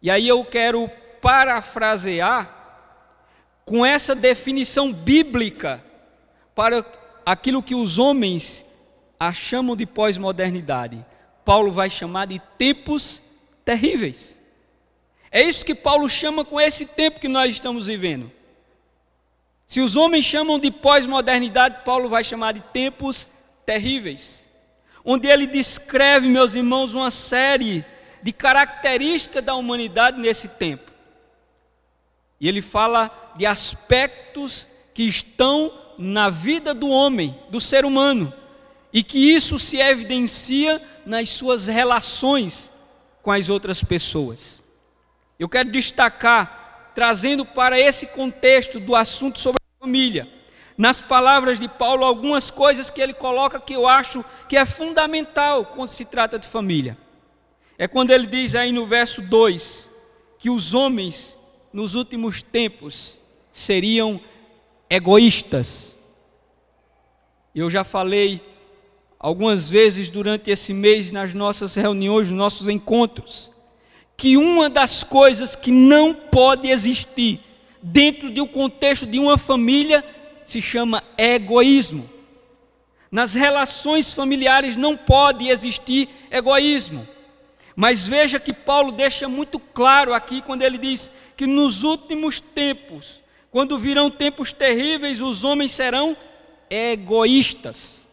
E 0.02 0.10
aí 0.10 0.28
eu 0.28 0.44
quero 0.46 0.90
parafrasear 1.22 2.56
com 3.66 3.86
essa 3.86 4.16
definição 4.16 4.92
bíblica 4.94 5.84
para 6.56 6.86
aquilo 7.26 7.62
que 7.62 7.76
os 7.76 8.00
homens 8.00 8.66
a 9.20 9.34
chamam 9.34 9.76
de 9.76 9.86
pós-modernidade. 9.86 11.06
Paulo 11.44 11.72
vai 11.72 11.90
chamar 11.90 12.28
de 12.28 12.40
tempos 12.58 13.22
terríveis. 13.66 14.39
É 15.32 15.42
isso 15.42 15.66
que 15.66 15.76
Paulo 15.76 16.10
chama 16.10 16.44
com 16.44 16.60
esse 16.60 16.86
tempo 16.86 17.20
que 17.20 17.28
nós 17.28 17.52
estamos 17.52 17.86
vivendo. 17.86 18.32
Se 19.68 19.80
os 19.82 19.96
homens 19.96 20.26
chamam 20.26 20.58
de 20.58 20.72
pós-modernidade, 20.72 21.84
Paulo 21.86 22.10
vai 22.10 22.24
chamar 22.24 22.54
de 22.54 22.60
tempos 22.60 23.30
terríveis, 23.66 24.48
onde 25.06 25.28
ele 25.28 25.46
descreve, 25.46 26.28
meus 26.28 26.56
irmãos, 26.56 26.96
uma 26.96 27.12
série 27.12 27.86
de 28.24 28.34
características 28.34 29.44
da 29.44 29.54
humanidade 29.54 30.20
nesse 30.20 30.48
tempo. 30.48 30.92
E 32.42 32.48
ele 32.48 32.62
fala 32.62 33.34
de 33.36 33.46
aspectos 33.46 34.68
que 34.94 35.04
estão 35.04 35.72
na 36.00 36.30
vida 36.30 36.74
do 36.74 36.90
homem, 36.90 37.38
do 37.50 37.62
ser 37.62 37.86
humano, 37.86 38.34
e 38.92 39.04
que 39.04 39.20
isso 39.20 39.60
se 39.60 39.78
evidencia 39.78 40.82
nas 41.06 41.30
suas 41.30 41.68
relações 41.68 42.72
com 43.22 43.32
as 43.32 43.50
outras 43.50 43.84
pessoas. 43.84 44.59
Eu 45.40 45.48
quero 45.48 45.72
destacar, 45.72 46.92
trazendo 46.94 47.46
para 47.46 47.80
esse 47.80 48.06
contexto 48.08 48.78
do 48.78 48.94
assunto 48.94 49.40
sobre 49.40 49.58
a 49.58 49.86
família, 49.86 50.28
nas 50.78 51.02
palavras 51.02 51.58
de 51.58 51.68
Paulo, 51.70 52.04
algumas 52.04 52.52
coisas 52.52 52.90
que 52.90 53.02
ele 53.02 53.14
coloca 53.14 53.60
que 53.60 53.74
eu 53.74 53.88
acho 53.88 54.24
que 54.50 54.58
é 54.58 54.66
fundamental 54.66 55.66
quando 55.66 55.88
se 55.88 56.04
trata 56.04 56.38
de 56.38 56.48
família. 56.48 56.98
É 57.78 57.88
quando 57.88 58.12
ele 58.12 58.28
diz 58.28 58.54
aí 58.56 58.74
no 58.74 58.86
verso 58.86 59.22
2 59.22 59.90
que 60.38 60.50
os 60.50 60.74
homens 60.74 61.38
nos 61.72 61.96
últimos 61.96 62.42
tempos 62.42 63.18
seriam 63.52 64.20
egoístas. 64.90 65.96
Eu 67.56 67.70
já 67.70 67.84
falei 67.84 68.42
algumas 69.18 69.70
vezes 69.70 70.10
durante 70.10 70.50
esse 70.50 70.74
mês 70.74 71.12
nas 71.12 71.34
nossas 71.34 71.76
reuniões, 71.76 72.30
nos 72.30 72.38
nossos 72.38 72.68
encontros, 72.68 73.52
que 74.20 74.36
uma 74.36 74.70
das 74.70 75.02
coisas 75.02 75.56
que 75.56 75.72
não 75.72 76.14
pode 76.14 76.68
existir 76.68 77.40
dentro 77.82 78.30
de 78.30 78.42
um 78.42 78.46
contexto 78.46 79.06
de 79.06 79.18
uma 79.18 79.38
família 79.38 80.04
se 80.44 80.62
chama 80.62 81.02
egoísmo. 81.18 82.10
Nas 83.10 83.34
relações 83.34 84.14
familiares 84.14 84.76
não 84.76 84.98
pode 84.98 85.48
existir 85.48 86.10
egoísmo. 86.30 87.08
Mas 87.78 88.06
veja 88.06 88.42
que 88.42 88.52
Paulo 88.52 88.92
deixa 88.92 89.30
muito 89.30 89.58
claro 89.58 90.14
aqui 90.14 90.42
quando 90.42 90.64
ele 90.64 90.78
diz 90.78 91.10
que 91.38 91.48
nos 91.48 91.86
últimos 91.86 92.42
tempos, 92.42 93.22
quando 93.50 93.80
virão 93.80 94.12
tempos 94.12 94.52
terríveis, 94.52 95.22
os 95.22 95.46
homens 95.46 95.72
serão 95.72 96.18
egoístas. 96.70 98.06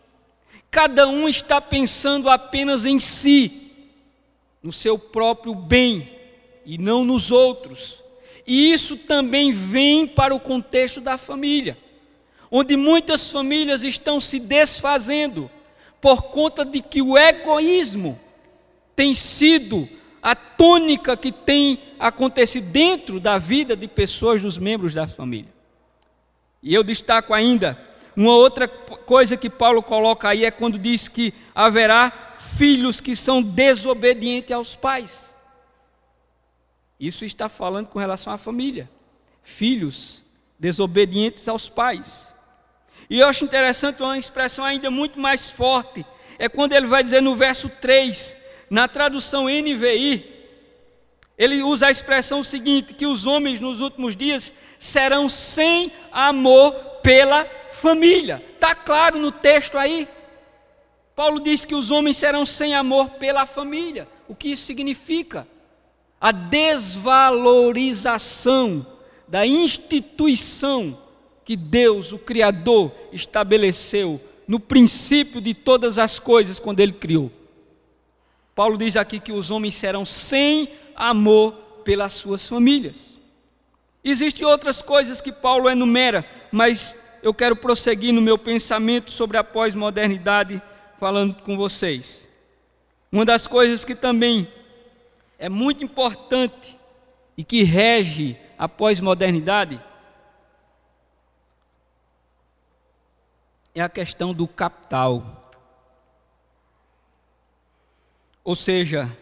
Cada 0.71 1.09
um 1.09 1.29
está 1.29 1.61
pensando 1.61 2.31
apenas 2.31 2.85
em 2.85 3.01
si, 3.01 3.66
no 4.67 4.73
seu 4.73 4.99
próprio 4.99 5.55
bem 5.55 6.13
e 6.65 6.77
não 6.77 7.05
nos 7.05 7.31
outros. 7.31 8.03
E 8.47 8.73
isso 8.73 8.97
também 8.97 9.53
vem 9.53 10.07
para 10.07 10.35
o 10.35 10.41
contexto 10.41 11.01
da 11.01 11.17
família 11.17 11.79
onde 12.51 12.77
muitas 12.77 13.31
famílias 13.31 13.83
estão 13.83 14.21
se 14.21 14.39
desfazendo 14.39 15.51
por 16.01 16.25
conta 16.25 16.65
de 16.65 16.81
que 16.81 17.03
o 17.03 17.17
egoísmo 17.17 18.19
tem 18.95 19.15
sido 19.15 19.89
a 20.23 20.35
tônica 20.35 21.17
que 21.17 21.33
tem 21.33 21.79
acontecido 21.99 22.67
dentro 22.71 23.21
da 23.21 23.39
vida 23.39 23.77
de 23.77 23.89
pessoas, 23.89 24.43
dos 24.43 24.59
membros 24.59 24.95
da 24.95 25.07
família. 25.07 25.53
E 26.63 26.75
eu 26.75 26.83
destaco 26.83 27.33
ainda 27.33 27.79
uma 28.17 28.35
outra 28.35 28.67
coisa 28.67 29.37
que 29.37 29.51
Paulo 29.51 29.83
coloca 29.83 30.29
aí 30.29 30.45
é 30.45 30.51
quando 30.51 30.79
diz 30.79 31.07
que 31.09 31.35
haverá 31.55 32.11
filhos 32.57 33.01
que 33.01 33.15
são 33.15 33.43
desobedientes 33.43 34.53
aos 34.53 34.75
pais. 34.75 35.31
Isso 36.99 37.25
está 37.25 37.49
falando 37.49 37.89
com 37.89 37.99
relação 37.99 38.33
à 38.33 38.39
família. 38.39 38.91
Filhos 39.43 40.25
desobedientes 40.59 41.49
aos 41.49 41.69
pais. 41.69 42.35
E 43.09 43.21
eu 43.21 43.29
acho 43.29 43.45
interessante 43.45 44.03
uma 44.03 44.19
expressão 44.19 44.65
ainda 44.65 44.91
muito 44.91 45.21
mais 45.21 45.51
forte, 45.51 46.05
é 46.39 46.49
quando 46.49 46.73
ele 46.73 46.87
vai 46.87 47.03
dizer 47.03 47.23
no 47.23 47.37
verso 47.37 47.69
3, 47.69 48.37
na 48.69 48.89
tradução 48.89 49.45
NVI, 49.45 50.35
ele 51.39 51.63
usa 51.63 51.87
a 51.87 51.91
expressão 51.91 52.43
seguinte: 52.43 52.95
que 52.95 53.07
os 53.07 53.27
homens 53.27 53.61
nos 53.61 53.81
últimos 53.81 54.17
dias 54.17 54.53
serão 54.79 55.29
sem 55.29 55.93
amor 56.11 56.73
pela 57.03 57.47
família. 57.73 58.45
Está 58.55 58.75
claro 58.75 59.19
no 59.19 59.31
texto 59.31 59.79
aí. 59.79 60.09
Paulo 61.17 61.41
diz 61.41 61.65
que 61.65 61.75
os 61.75 61.91
homens 61.91 62.19
serão 62.19 62.45
sem 62.45 62.75
amor 62.75 63.13
pela 63.13 63.47
família. 63.47 64.07
O 64.29 64.35
que 64.35 64.51
isso 64.51 64.67
significa? 64.67 65.49
A 66.21 66.31
desvalorização 66.31 68.87
da 69.27 69.47
instituição 69.47 70.99
que 71.43 71.57
Deus, 71.57 72.13
o 72.13 72.19
Criador, 72.19 72.93
estabeleceu 73.13 74.21
no 74.47 74.61
princípio 74.61 75.41
de 75.41 75.55
todas 75.55 75.99
as 75.99 76.19
coisas 76.19 76.61
quando 76.61 76.81
ele 76.81 76.93
criou. 76.93 77.33
Paulo 78.55 78.77
diz 78.77 78.95
aqui 78.95 79.19
que 79.19 79.33
os 79.33 79.51
homens 79.51 79.75
serão 79.75 80.05
sem 80.05 80.69
amor 80.95 81.53
pelas 81.83 82.13
suas 82.13 82.47
famílias. 82.47 83.17
Existem 84.05 84.47
outras 84.47 84.83
coisas 84.83 85.23
que 85.23 85.33
Paulo 85.33 85.71
enumera, 85.71 86.27
mas 86.53 86.95
eu 87.23 87.33
quero 87.33 87.57
prosseguir 87.57 88.13
no 88.13 88.21
meu 88.21 88.37
pensamento 88.37 89.11
sobre 89.11 89.39
a 89.39 89.45
pós-modernidade 89.45 90.61
falando 90.99 91.43
com 91.43 91.57
vocês. 91.57 92.29
Uma 93.11 93.25
das 93.25 93.47
coisas 93.47 93.85
que 93.85 93.95
também 93.95 94.49
é 95.39 95.49
muito 95.49 95.85
importante 95.85 96.79
e 97.37 97.45
que 97.45 97.63
rege 97.63 98.39
a 98.59 98.69
pós-modernidade 98.69 99.83
é 103.75 103.81
a 103.83 103.89
questão 103.89 104.33
do 104.33 104.49
capital. 104.49 105.53
Ou 108.43 108.57
seja, 108.57 109.15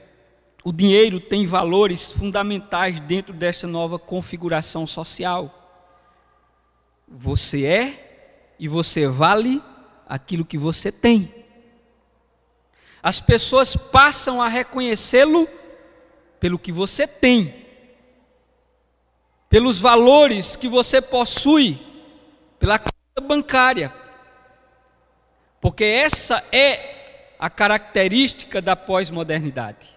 o 0.62 0.72
dinheiro 0.72 1.18
tem 1.18 1.44
valores 1.44 2.12
fundamentais 2.12 3.00
dentro 3.00 3.34
desta 3.34 3.66
nova 3.66 3.98
configuração 3.98 4.86
social. 4.86 5.52
Você 7.08 7.66
é 7.66 8.54
e 8.58 8.68
você 8.68 9.08
vale 9.08 9.62
aquilo 10.08 10.44
que 10.44 10.56
você 10.56 10.92
tem. 10.92 11.43
As 13.04 13.20
pessoas 13.20 13.76
passam 13.76 14.40
a 14.40 14.48
reconhecê-lo 14.48 15.46
pelo 16.40 16.58
que 16.58 16.72
você 16.72 17.06
tem, 17.06 17.66
pelos 19.50 19.78
valores 19.78 20.56
que 20.56 20.66
você 20.66 21.02
possui, 21.02 21.78
pela 22.58 22.78
conta 22.78 23.20
bancária, 23.20 23.94
porque 25.60 25.84
essa 25.84 26.42
é 26.50 27.34
a 27.38 27.50
característica 27.50 28.62
da 28.62 28.74
pós-modernidade. 28.74 29.90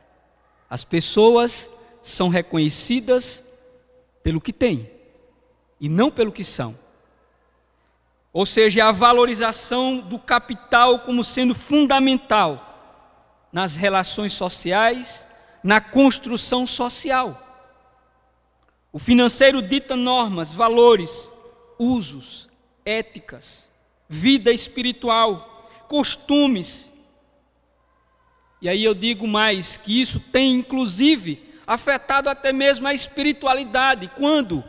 As 0.69 0.83
pessoas 0.83 1.69
são 2.01 2.27
reconhecidas 2.27 3.41
pelo 4.21 4.41
que 4.41 4.51
têm 4.51 4.91
e 5.79 5.87
não 5.87 6.11
pelo 6.11 6.29
que 6.33 6.43
são. 6.43 6.77
Ou 8.33 8.45
seja, 8.45 8.85
a 8.85 8.91
valorização 8.91 9.99
do 9.99 10.19
capital 10.19 10.99
como 10.99 11.23
sendo 11.23 11.55
fundamental 11.55 12.66
nas 13.51 13.75
relações 13.75 14.33
sociais, 14.33 15.25
na 15.63 15.81
construção 15.81 16.65
social. 16.65 17.43
O 18.91 18.99
financeiro 18.99 19.61
dita 19.61 19.95
normas, 19.95 20.53
valores, 20.53 21.33
usos, 21.77 22.49
éticas, 22.85 23.69
vida 24.07 24.51
espiritual 24.51 25.69
costumes. 25.87 26.91
E 28.61 28.67
aí 28.67 28.83
eu 28.83 28.93
digo 28.93 29.27
mais 29.27 29.77
que 29.77 30.01
isso 30.01 30.19
tem 30.19 30.53
inclusive 30.53 31.47
afetado 31.65 32.29
até 32.29 32.53
mesmo 32.53 32.87
a 32.87 32.93
espiritualidade, 32.93 34.09
quando 34.15 34.63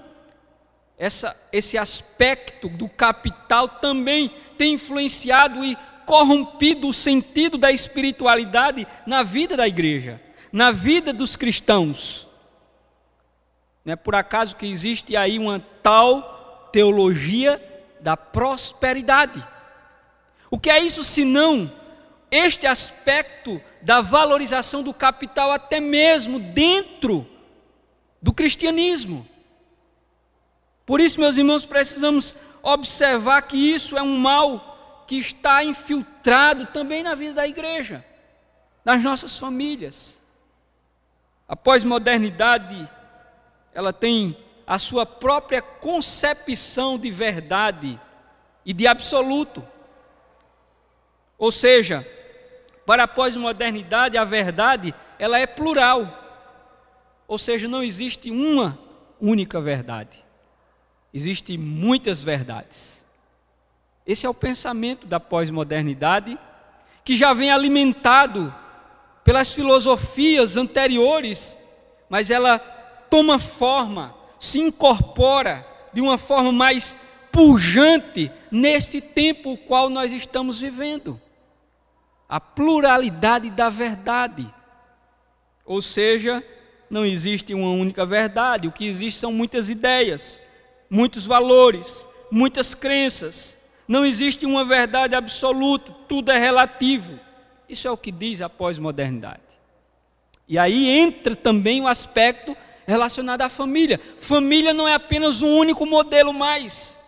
essa, 0.98 1.36
esse 1.52 1.78
aspecto 1.78 2.68
do 2.68 2.88
capital 2.88 3.68
também 3.68 4.34
tem 4.56 4.74
influenciado 4.74 5.64
e 5.64 5.78
corrompido 6.08 6.88
o 6.88 6.92
sentido 6.92 7.58
da 7.58 7.70
espiritualidade 7.70 8.86
na 9.06 9.22
vida 9.22 9.54
da 9.54 9.68
igreja, 9.68 10.18
na 10.50 10.70
vida 10.70 11.12
dos 11.12 11.36
cristãos. 11.36 12.26
Não 13.84 13.92
é 13.92 13.96
por 13.96 14.14
acaso 14.14 14.56
que 14.56 14.66
existe 14.66 15.14
aí 15.14 15.38
uma 15.38 15.60
tal 15.82 16.70
teologia 16.72 17.62
da 18.00 18.16
prosperidade. 18.16 19.46
O 20.50 20.58
que 20.58 20.70
é 20.70 20.78
isso 20.78 21.04
senão 21.04 21.70
este 22.30 22.66
aspecto 22.66 23.60
da 23.82 24.00
valorização 24.00 24.82
do 24.82 24.94
capital, 24.94 25.52
até 25.52 25.78
mesmo 25.78 26.38
dentro 26.38 27.28
do 28.22 28.32
cristianismo? 28.32 29.28
Por 30.86 31.00
isso, 31.00 31.20
meus 31.20 31.36
irmãos, 31.36 31.66
precisamos 31.66 32.34
observar 32.62 33.42
que 33.42 33.58
isso 33.58 33.98
é 33.98 34.00
um 34.00 34.16
mal 34.16 34.67
que 35.08 35.16
está 35.16 35.64
infiltrado 35.64 36.66
também 36.66 37.02
na 37.02 37.14
vida 37.14 37.32
da 37.32 37.48
igreja, 37.48 38.04
nas 38.84 39.02
nossas 39.02 39.38
famílias. 39.38 40.20
A 41.48 41.56
pós-modernidade 41.56 42.88
ela 43.72 43.90
tem 43.90 44.36
a 44.66 44.78
sua 44.78 45.06
própria 45.06 45.62
concepção 45.62 46.98
de 46.98 47.10
verdade 47.10 47.98
e 48.66 48.74
de 48.74 48.86
absoluto. 48.86 49.66
Ou 51.38 51.50
seja, 51.50 52.06
para 52.84 53.04
a 53.04 53.08
pós-modernidade, 53.08 54.18
a 54.18 54.24
verdade, 54.24 54.94
ela 55.18 55.38
é 55.38 55.46
plural. 55.46 56.06
Ou 57.26 57.38
seja, 57.38 57.66
não 57.66 57.82
existe 57.82 58.30
uma 58.30 58.78
única 59.18 59.58
verdade. 59.58 60.22
Existem 61.14 61.56
muitas 61.56 62.20
verdades. 62.20 62.97
Esse 64.08 64.24
é 64.24 64.30
o 64.30 64.32
pensamento 64.32 65.06
da 65.06 65.20
pós-modernidade, 65.20 66.38
que 67.04 67.14
já 67.14 67.34
vem 67.34 67.50
alimentado 67.50 68.54
pelas 69.22 69.52
filosofias 69.52 70.56
anteriores, 70.56 71.58
mas 72.08 72.30
ela 72.30 72.58
toma 72.58 73.38
forma, 73.38 74.14
se 74.38 74.60
incorpora 74.60 75.66
de 75.92 76.00
uma 76.00 76.16
forma 76.16 76.50
mais 76.50 76.96
pujante 77.30 78.32
neste 78.50 78.98
tempo 79.02 79.52
o 79.52 79.58
qual 79.58 79.90
nós 79.90 80.10
estamos 80.10 80.58
vivendo. 80.58 81.20
A 82.26 82.40
pluralidade 82.40 83.50
da 83.50 83.68
verdade. 83.68 84.50
Ou 85.66 85.82
seja, 85.82 86.42
não 86.88 87.04
existe 87.04 87.52
uma 87.52 87.72
única 87.72 88.06
verdade, 88.06 88.66
o 88.66 88.72
que 88.72 88.86
existe 88.86 89.20
são 89.20 89.30
muitas 89.30 89.68
ideias, 89.68 90.42
muitos 90.88 91.26
valores, 91.26 92.08
muitas 92.30 92.74
crenças. 92.74 93.57
Não 93.88 94.04
existe 94.04 94.44
uma 94.44 94.66
verdade 94.66 95.14
absoluta, 95.14 95.90
tudo 96.06 96.30
é 96.30 96.38
relativo. 96.38 97.18
Isso 97.66 97.88
é 97.88 97.90
o 97.90 97.96
que 97.96 98.12
diz 98.12 98.42
a 98.42 98.48
pós-modernidade. 98.48 99.40
E 100.46 100.58
aí 100.58 100.88
entra 100.90 101.34
também 101.34 101.80
o 101.80 101.88
aspecto 101.88 102.54
relacionado 102.86 103.40
à 103.40 103.48
família. 103.48 103.98
Família 104.18 104.74
não 104.74 104.86
é 104.86 104.92
apenas 104.92 105.40
um 105.40 105.56
único 105.56 105.86
modelo 105.86 106.32
mais. 106.34 106.98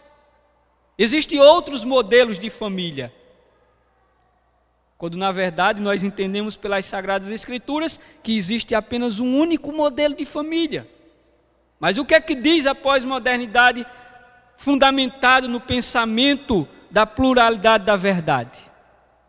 Existem 0.98 1.38
outros 1.38 1.84
modelos 1.84 2.38
de 2.38 2.48
família. 2.48 3.12
Quando 4.98 5.16
na 5.16 5.30
verdade 5.30 5.80
nós 5.80 6.02
entendemos 6.02 6.56
pelas 6.56 6.84
Sagradas 6.84 7.30
Escrituras 7.30 7.98
que 8.22 8.36
existe 8.36 8.74
apenas 8.74 9.18
um 9.18 9.38
único 9.38 9.72
modelo 9.72 10.14
de 10.14 10.26
família. 10.26 10.86
Mas 11.78 11.96
o 11.96 12.04
que 12.04 12.14
é 12.14 12.20
que 12.20 12.34
diz 12.34 12.66
a 12.66 12.74
pós-modernidade 12.74 13.86
fundamentado 14.60 15.48
no 15.48 15.58
pensamento 15.58 16.68
da 16.90 17.06
pluralidade 17.06 17.86
da 17.86 17.96
verdade? 17.96 18.60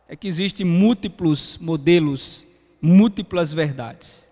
É 0.05 0.13
que 0.13 0.27
existem 0.27 0.65
múltiplos 0.65 1.57
modelos, 1.57 2.45
múltiplas 2.81 3.53
verdades. 3.53 4.29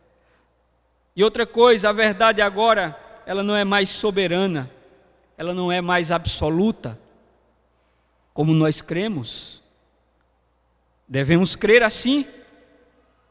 E 1.15 1.23
outra 1.23 1.45
coisa, 1.45 1.87
a 1.87 1.93
verdade 1.93 2.41
agora, 2.41 2.99
ela 3.25 3.41
não 3.41 3.55
é 3.55 3.63
mais 3.63 3.89
soberana, 3.89 4.69
ela 5.37 5.53
não 5.53 5.71
é 5.71 5.79
mais 5.79 6.11
absoluta, 6.11 6.99
como 8.33 8.53
nós 8.53 8.81
cremos. 8.81 9.63
Devemos 11.07 11.55
crer 11.55 11.81
assim. 11.81 12.27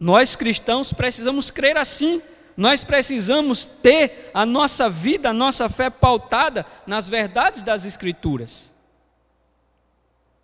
Nós 0.01 0.35
cristãos 0.35 0.91
precisamos 0.91 1.51
crer 1.51 1.77
assim. 1.77 2.23
Nós 2.59 2.83
precisamos 2.83 3.65
ter 3.65 4.33
a 4.35 4.45
nossa 4.45 4.91
vida, 4.91 5.31
a 5.31 5.33
nossa 5.33 5.69
fé 5.69 5.89
pautada 5.89 6.67
nas 6.85 7.09
verdades 7.09 7.63
das 7.63 7.85
Escrituras. 7.85 8.75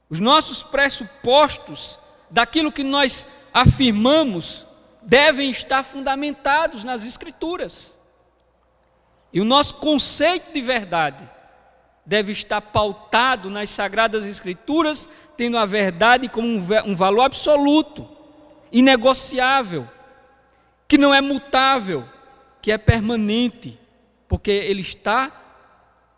Os 0.08 0.20
nossos 0.20 0.62
pressupostos 0.62 1.98
daquilo 2.30 2.70
que 2.70 2.84
nós 2.84 3.26
afirmamos 3.52 4.64
devem 5.02 5.50
estar 5.50 5.82
fundamentados 5.82 6.84
nas 6.84 7.04
Escrituras. 7.04 7.98
E 9.32 9.40
o 9.40 9.44
nosso 9.44 9.74
conceito 9.74 10.52
de 10.52 10.60
verdade 10.60 11.28
deve 12.06 12.30
estar 12.30 12.60
pautado 12.60 13.50
nas 13.50 13.70
Sagradas 13.70 14.24
Escrituras, 14.24 15.08
tendo 15.36 15.58
a 15.58 15.66
verdade 15.66 16.28
como 16.28 16.46
um, 16.46 16.94
valor 16.94 17.22
absoluto, 17.22 18.08
inegociável, 18.70 19.88
que 20.86 20.98
não 20.98 21.14
é 21.14 21.20
mutável, 21.20 22.04
que 22.60 22.70
é 22.70 22.78
permanente, 22.78 23.78
porque 24.28 24.50
ele 24.50 24.80
está 24.80 25.32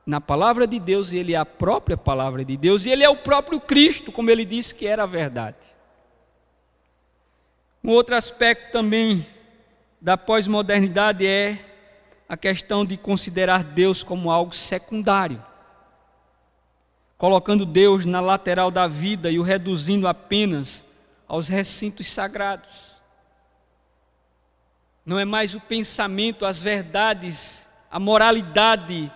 na 0.07 0.21
palavra 0.21 0.67
de 0.67 0.79
Deus 0.79 1.13
e 1.13 1.19
ele 1.19 1.35
é 1.35 1.37
a 1.37 1.45
própria 1.45 1.97
palavra 1.97 2.45
de 2.45 2.57
Deus 2.57 2.87
e 2.87 2.91
ele 2.91 3.03
é 3.03 3.09
o 3.09 3.17
próprio 3.17 3.61
Cristo, 3.61 4.13
como 4.13 4.31
ele 4.31 4.45
disse 4.45 4.75
que 4.75 4.87
era 4.87 5.03
a 5.03 5.07
verdade. 5.07 5.57
Um 7.83 7.91
outro 7.91 8.15
aspecto 8.15 8.73
também 8.73 9.27
da 10.01 10.17
pós-modernidade 10.17 11.27
é 11.27 11.59
a 12.29 12.37
questão 12.37 12.85
de 12.85 12.97
considerar 12.97 13.63
Deus 13.63 14.03
como 14.05 14.31
algo 14.31 14.55
secundário, 14.55 15.43
colocando 17.19 17.67
Deus 17.67 18.05
na 18.05 18.21
lateral 18.21 18.71
da 18.71 18.87
vida 18.87 19.31
e 19.31 19.39
o 19.39 19.43
reduzindo 19.43 20.07
apenas 20.07 20.87
aos 21.27 21.49
recintos 21.49 22.09
sagrados. 22.13 22.86
Não 25.07 25.19
é 25.19 25.25
mais 25.25 25.55
o 25.55 25.61
pensamento, 25.61 26.45
as 26.45 26.61
verdades, 26.61 27.67
a 27.89 27.99
moralidade 28.01 29.11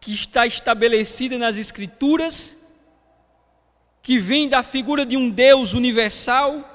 que 0.00 0.12
está 0.12 0.44
estabelecida 0.44 1.38
nas 1.38 1.56
Escrituras, 1.56 2.58
que 4.02 4.18
vem 4.18 4.48
da 4.48 4.62
figura 4.62 5.06
de 5.06 5.16
um 5.16 5.30
Deus 5.30 5.72
universal 5.72 6.74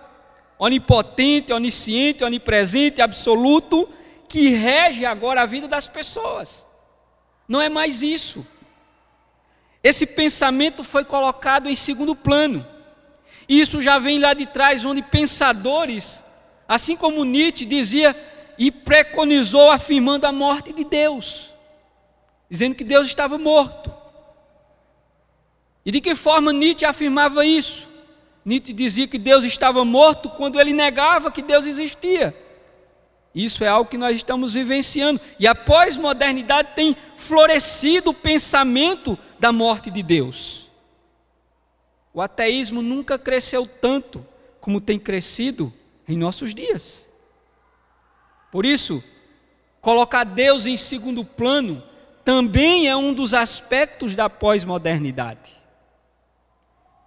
onipotente, 0.57 1.51
onisciente, 1.51 2.23
onipresente, 2.23 3.01
absoluto, 3.01 3.89
que 4.29 4.49
rege 4.49 5.05
agora 5.05 5.41
a 5.41 5.45
vida 5.45 5.67
das 5.67 5.89
pessoas. 5.89 6.65
Não 7.47 7.61
é 7.61 7.67
mais 7.67 8.01
isso. 8.01 8.47
Esse 9.83 10.05
pensamento 10.05 10.81
foi 10.81 11.03
colocado 11.03 11.69
em 11.69 11.75
segundo 11.75 12.15
plano. 12.15 12.65
Isso 13.49 13.81
já 13.81 13.99
vem 13.99 14.19
lá 14.19 14.33
de 14.33 14.45
trás, 14.45 14.85
onde 14.85 15.01
pensadores, 15.01 16.22
assim 16.73 16.95
como 16.95 17.23
Nietzsche 17.23 17.65
dizia 17.65 18.15
e 18.57 18.71
preconizou 18.71 19.69
afirmando 19.69 20.25
a 20.25 20.31
morte 20.31 20.73
de 20.73 20.83
Deus, 20.83 21.53
dizendo 22.49 22.75
que 22.75 22.83
Deus 22.83 23.07
estava 23.07 23.37
morto. 23.37 23.93
E 25.85 25.91
de 25.91 26.01
que 26.01 26.15
forma 26.15 26.51
Nietzsche 26.51 26.85
afirmava 26.85 27.45
isso? 27.45 27.87
Nietzsche 28.43 28.73
dizia 28.73 29.07
que 29.07 29.17
Deus 29.19 29.43
estava 29.43 29.85
morto 29.85 30.29
quando 30.29 30.59
ele 30.59 30.73
negava 30.73 31.31
que 31.31 31.41
Deus 31.41 31.65
existia. 31.65 32.35
Isso 33.35 33.63
é 33.63 33.67
algo 33.67 33.89
que 33.89 33.97
nós 33.97 34.15
estamos 34.15 34.53
vivenciando. 34.53 35.21
E 35.39 35.47
a 35.47 35.55
pós-modernidade 35.55 36.69
tem 36.75 36.95
florescido 37.15 38.11
o 38.11 38.13
pensamento 38.13 39.17
da 39.39 39.51
morte 39.51 39.89
de 39.89 40.03
Deus. 40.03 40.71
O 42.13 42.21
ateísmo 42.21 42.81
nunca 42.81 43.17
cresceu 43.17 43.65
tanto 43.65 44.25
como 44.59 44.79
tem 44.79 44.99
crescido 44.99 45.73
em 46.07 46.17
nossos 46.17 46.53
dias. 46.53 47.09
Por 48.51 48.65
isso, 48.65 49.03
colocar 49.81 50.23
Deus 50.23 50.65
em 50.65 50.77
segundo 50.77 51.25
plano 51.25 51.83
também 52.23 52.87
é 52.87 52.95
um 52.95 53.13
dos 53.13 53.33
aspectos 53.33 54.15
da 54.15 54.29
pós-modernidade 54.29 55.63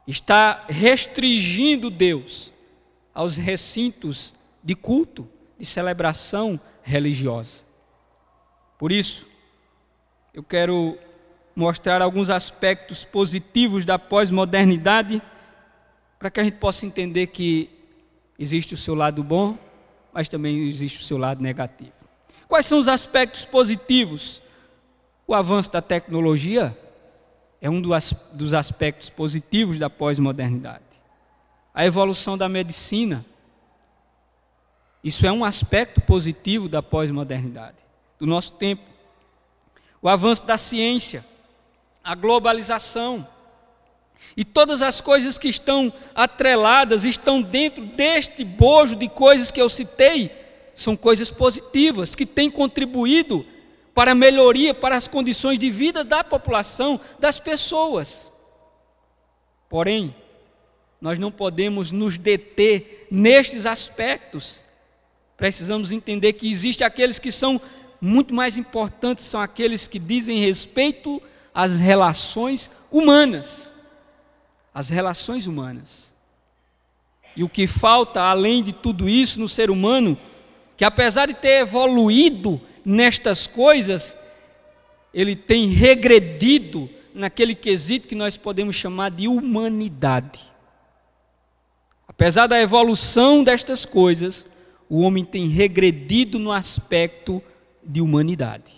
está 0.07 0.65
restringindo 0.69 1.91
Deus 1.91 2.53
aos 3.13 3.37
recintos 3.37 4.35
de 4.63 4.75
culto, 4.75 5.29
de 5.59 5.67
celebração 5.67 6.61
religiosa. 6.83 7.65
Por 8.79 8.93
isso, 8.93 9.27
eu 10.33 10.43
quero 10.43 10.99
mostrar 11.55 12.03
alguns 12.03 12.29
aspectos 12.31 13.05
positivos 13.05 13.85
da 13.85 13.99
pós-modernidade, 13.99 15.23
para 16.19 16.31
que 16.31 16.41
a 16.41 16.45
gente 16.45 16.59
possa 16.59 16.87
entender 16.87 17.29
que 17.29 17.71
existe 18.39 18.75
o 18.75 18.77
seu 18.77 18.95
lado 18.95 19.23
bom, 19.23 19.59
mas 20.13 20.29
também 20.29 20.67
existe 20.67 21.01
o 21.01 21.05
seu 21.05 21.19
lado 21.19 21.43
negativo. 21.43 21.93
Quais 22.49 22.67
são 22.67 22.79
os 22.79 22.89
aspectos 22.89 23.45
positivos? 23.45 24.43
O 25.27 25.35
avanço 25.35 25.73
da 25.73 25.83
tecnologia, 25.83 26.79
é 27.61 27.69
um 27.69 27.81
dos 27.81 28.55
aspectos 28.55 29.11
positivos 29.11 29.79
da 29.79 29.91
pós-modernidade. 29.91 30.85
A 31.75 31.85
evolução 31.85 32.39
da 32.39 32.49
medicina, 32.49 33.27
isso 35.03 35.27
é 35.27 35.33
um 35.33 35.45
aspecto 35.45 36.01
positivo 36.01 36.69
da 36.69 36.83
pós-modernidade, 36.83 37.77
do 38.19 38.27
nosso 38.27 38.53
tempo. 38.53 38.85
O 40.01 40.09
avanço 40.09 40.45
da 40.45 40.57
ciência, 40.57 41.25
a 42.05 42.15
globalização, 42.15 43.27
e 44.37 44.45
todas 44.45 44.83
as 44.83 45.01
coisas 45.01 45.39
que 45.39 45.49
estão 45.49 45.93
atreladas, 46.15 47.05
estão 47.05 47.41
dentro 47.41 47.85
deste 47.85 48.45
bojo 48.45 48.95
de 48.97 49.09
coisas 49.09 49.51
que 49.51 49.61
eu 49.61 49.69
citei, 49.69 50.31
são 50.75 50.95
coisas 50.97 51.31
positivas 51.31 52.15
que 52.15 52.27
têm 52.27 52.51
contribuído 52.51 53.47
para 53.95 54.13
a 54.13 54.15
melhoria, 54.15 54.75
para 54.75 54.95
as 54.95 55.09
condições 55.09 55.59
de 55.59 55.71
vida 55.71 56.05
da 56.05 56.23
população, 56.23 57.01
das 57.19 57.39
pessoas. 57.39 58.31
Porém, 59.71 60.15
nós 61.01 61.19
não 61.19 61.33
podemos 61.33 61.93
nos 61.93 62.19
deter 62.19 63.07
nestes 63.11 63.65
aspectos. 63.65 64.63
Precisamos 65.37 65.93
entender 65.93 66.35
que 66.35 66.51
existem 66.51 66.87
aqueles 66.87 67.19
que 67.19 67.33
são 67.33 67.61
muito 68.01 68.35
mais 68.35 68.57
importantes 68.57 69.25
são 69.25 69.41
aqueles 69.41 69.89
que 69.89 69.99
dizem 69.99 70.41
respeito 70.41 71.21
às 71.55 71.77
relações 71.77 72.71
humanas. 72.91 73.73
As 74.77 74.91
relações 74.91 75.47
humanas. 75.47 76.15
E 77.35 77.43
o 77.43 77.49
que 77.49 77.67
falta, 77.67 78.21
além 78.21 78.63
de 78.63 78.75
tudo 78.75 79.09
isso, 79.09 79.41
no 79.41 79.49
ser 79.49 79.71
humano, 79.71 80.19
que 80.77 80.85
apesar 80.85 81.29
de 81.29 81.33
ter 81.33 81.61
evoluído 81.61 82.61
nestas 82.85 83.47
coisas, 83.47 84.15
ele 85.15 85.35
tem 85.35 85.69
regredido 85.69 86.91
naquele 87.15 87.55
quesito 87.55 88.07
que 88.07 88.15
nós 88.15 88.37
podemos 88.37 88.77
chamar 88.77 89.13
de 89.13 89.27
humanidade. 89.27 90.43
Apesar 92.07 92.47
da 92.47 92.61
evolução 92.61 93.43
destas 93.43 93.87
coisas, 93.87 94.45
o 94.91 95.01
homem 95.01 95.25
tem 95.25 95.49
regredido 95.49 96.39
no 96.39 96.53
aspecto 96.53 97.43
de 97.83 98.03
humanidade. 98.03 98.75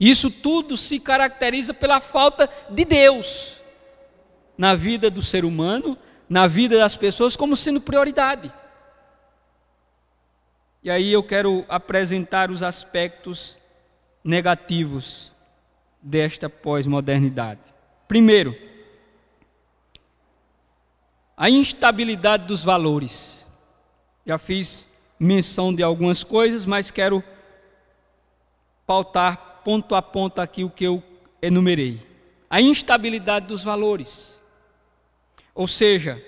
Isso 0.00 0.30
tudo 0.30 0.78
se 0.78 0.98
caracteriza 0.98 1.74
pela 1.74 2.00
falta 2.00 2.48
de 2.70 2.86
Deus 2.86 3.57
na 4.58 4.74
vida 4.74 5.08
do 5.08 5.22
ser 5.22 5.44
humano, 5.44 5.96
na 6.28 6.48
vida 6.48 6.76
das 6.78 6.96
pessoas, 6.96 7.36
como 7.36 7.54
sendo 7.54 7.80
prioridade. 7.80 8.52
E 10.82 10.90
aí 10.90 11.12
eu 11.12 11.22
quero 11.22 11.64
apresentar 11.68 12.50
os 12.50 12.62
aspectos 12.62 13.58
negativos 14.24 15.32
desta 16.02 16.50
pós-modernidade. 16.50 17.60
Primeiro, 18.08 18.56
a 21.36 21.48
instabilidade 21.48 22.46
dos 22.46 22.64
valores. 22.64 23.46
Já 24.26 24.38
fiz 24.38 24.88
menção 25.18 25.74
de 25.74 25.82
algumas 25.82 26.24
coisas, 26.24 26.66
mas 26.66 26.90
quero 26.90 27.22
pautar 28.86 29.62
ponto 29.64 29.94
a 29.94 30.02
ponto 30.02 30.40
aqui 30.40 30.64
o 30.64 30.70
que 30.70 30.84
eu 30.84 31.02
enumerei. 31.40 32.06
A 32.50 32.60
instabilidade 32.60 33.46
dos 33.46 33.62
valores. 33.62 34.37
Ou 35.58 35.66
seja, 35.66 36.24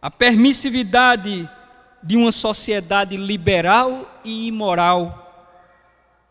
a 0.00 0.10
permissividade 0.10 1.46
de 2.02 2.16
uma 2.16 2.32
sociedade 2.32 3.14
liberal 3.14 4.10
e 4.24 4.46
imoral 4.46 5.54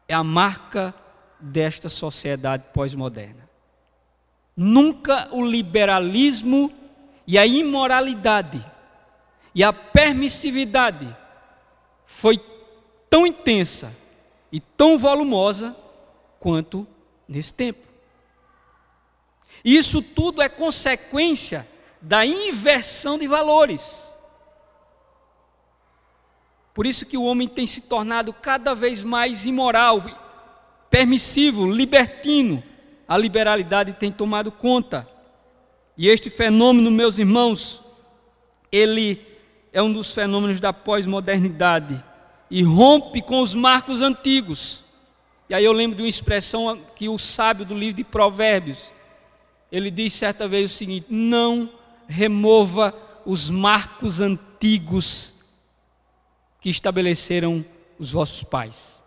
é 0.08 0.16
a 0.16 0.24
marca 0.24 0.96
desta 1.40 1.90
sociedade 1.90 2.64
pós-moderna. 2.74 3.48
Nunca 4.58 5.30
o 5.32 5.46
liberalismo 5.46 6.74
e 7.28 7.38
a 7.38 7.46
imoralidade 7.46 8.66
e 9.54 9.64
a 9.64 9.72
permissividade 9.72 11.16
foi 12.08 12.44
tão 13.12 13.28
intensa 13.28 13.96
e 14.52 14.60
tão 14.60 14.98
volumosa 14.98 15.76
quanto 16.40 16.88
nesse 17.28 17.54
tempo. 17.54 17.88
Isso 19.64 20.02
tudo 20.02 20.42
é 20.42 20.50
consequência 20.50 21.72
da 22.04 22.26
inversão 22.26 23.18
de 23.18 23.26
valores. 23.26 24.14
Por 26.74 26.86
isso 26.86 27.06
que 27.06 27.18
o 27.18 27.24
homem 27.24 27.48
tem 27.48 27.66
se 27.66 27.80
tornado 27.80 28.34
cada 28.34 28.76
vez 28.76 29.02
mais 29.02 29.46
imoral, 29.46 30.04
permissivo, 30.90 31.66
libertino. 31.66 32.62
A 33.08 33.18
liberalidade 33.18 33.94
tem 33.94 34.12
tomado 34.12 34.52
conta. 34.52 35.08
E 35.98 36.10
este 36.10 36.30
fenômeno, 36.30 36.92
meus 36.92 37.20
irmãos, 37.20 37.82
ele 38.70 39.26
é 39.72 39.82
um 39.82 39.94
dos 39.94 40.14
fenômenos 40.14 40.60
da 40.60 40.74
pós-modernidade 40.74 42.04
e 42.50 42.64
rompe 42.64 43.22
com 43.22 43.40
os 43.40 43.56
marcos 43.56 44.02
antigos. 44.02 44.84
E 45.48 45.54
aí 45.54 45.64
eu 45.64 45.72
lembro 45.72 45.96
de 45.96 46.04
uma 46.04 46.10
expressão 46.10 46.80
que 46.96 47.08
o 47.08 47.18
sábio 47.18 47.66
do 47.66 47.76
livro 47.76 47.96
de 47.96 48.04
Provérbios, 48.04 48.92
ele 49.72 49.90
diz 49.90 50.14
certa 50.14 50.48
vez 50.48 50.72
o 50.72 50.74
seguinte: 50.74 51.06
não 51.10 51.70
remova 52.08 52.94
os 53.26 53.50
marcos 53.50 54.22
antigos 54.22 55.34
que 56.60 56.70
estabeleceram 56.70 57.66
os 58.00 58.12
vossos 58.12 58.44
pais. 58.44 59.04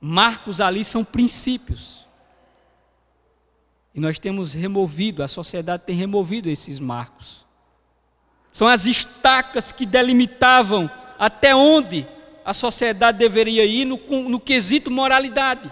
Marcos 0.00 0.60
ali 0.60 0.84
são 0.84 1.04
princípios. 1.04 2.06
E 3.94 4.00
nós 4.00 4.18
temos 4.18 4.52
removido, 4.52 5.22
a 5.22 5.28
sociedade 5.28 5.84
tem 5.84 5.96
removido 5.96 6.50
esses 6.50 6.78
marcos. 6.78 7.46
São 8.52 8.68
as 8.68 8.86
estacas 8.86 9.72
que 9.72 9.86
delimitavam 9.86 10.90
até 11.18 11.54
onde 11.54 12.06
a 12.44 12.52
sociedade 12.54 13.18
deveria 13.18 13.64
ir 13.64 13.84
no, 13.84 13.98
no 14.28 14.38
quesito 14.38 14.90
moralidade. 14.90 15.70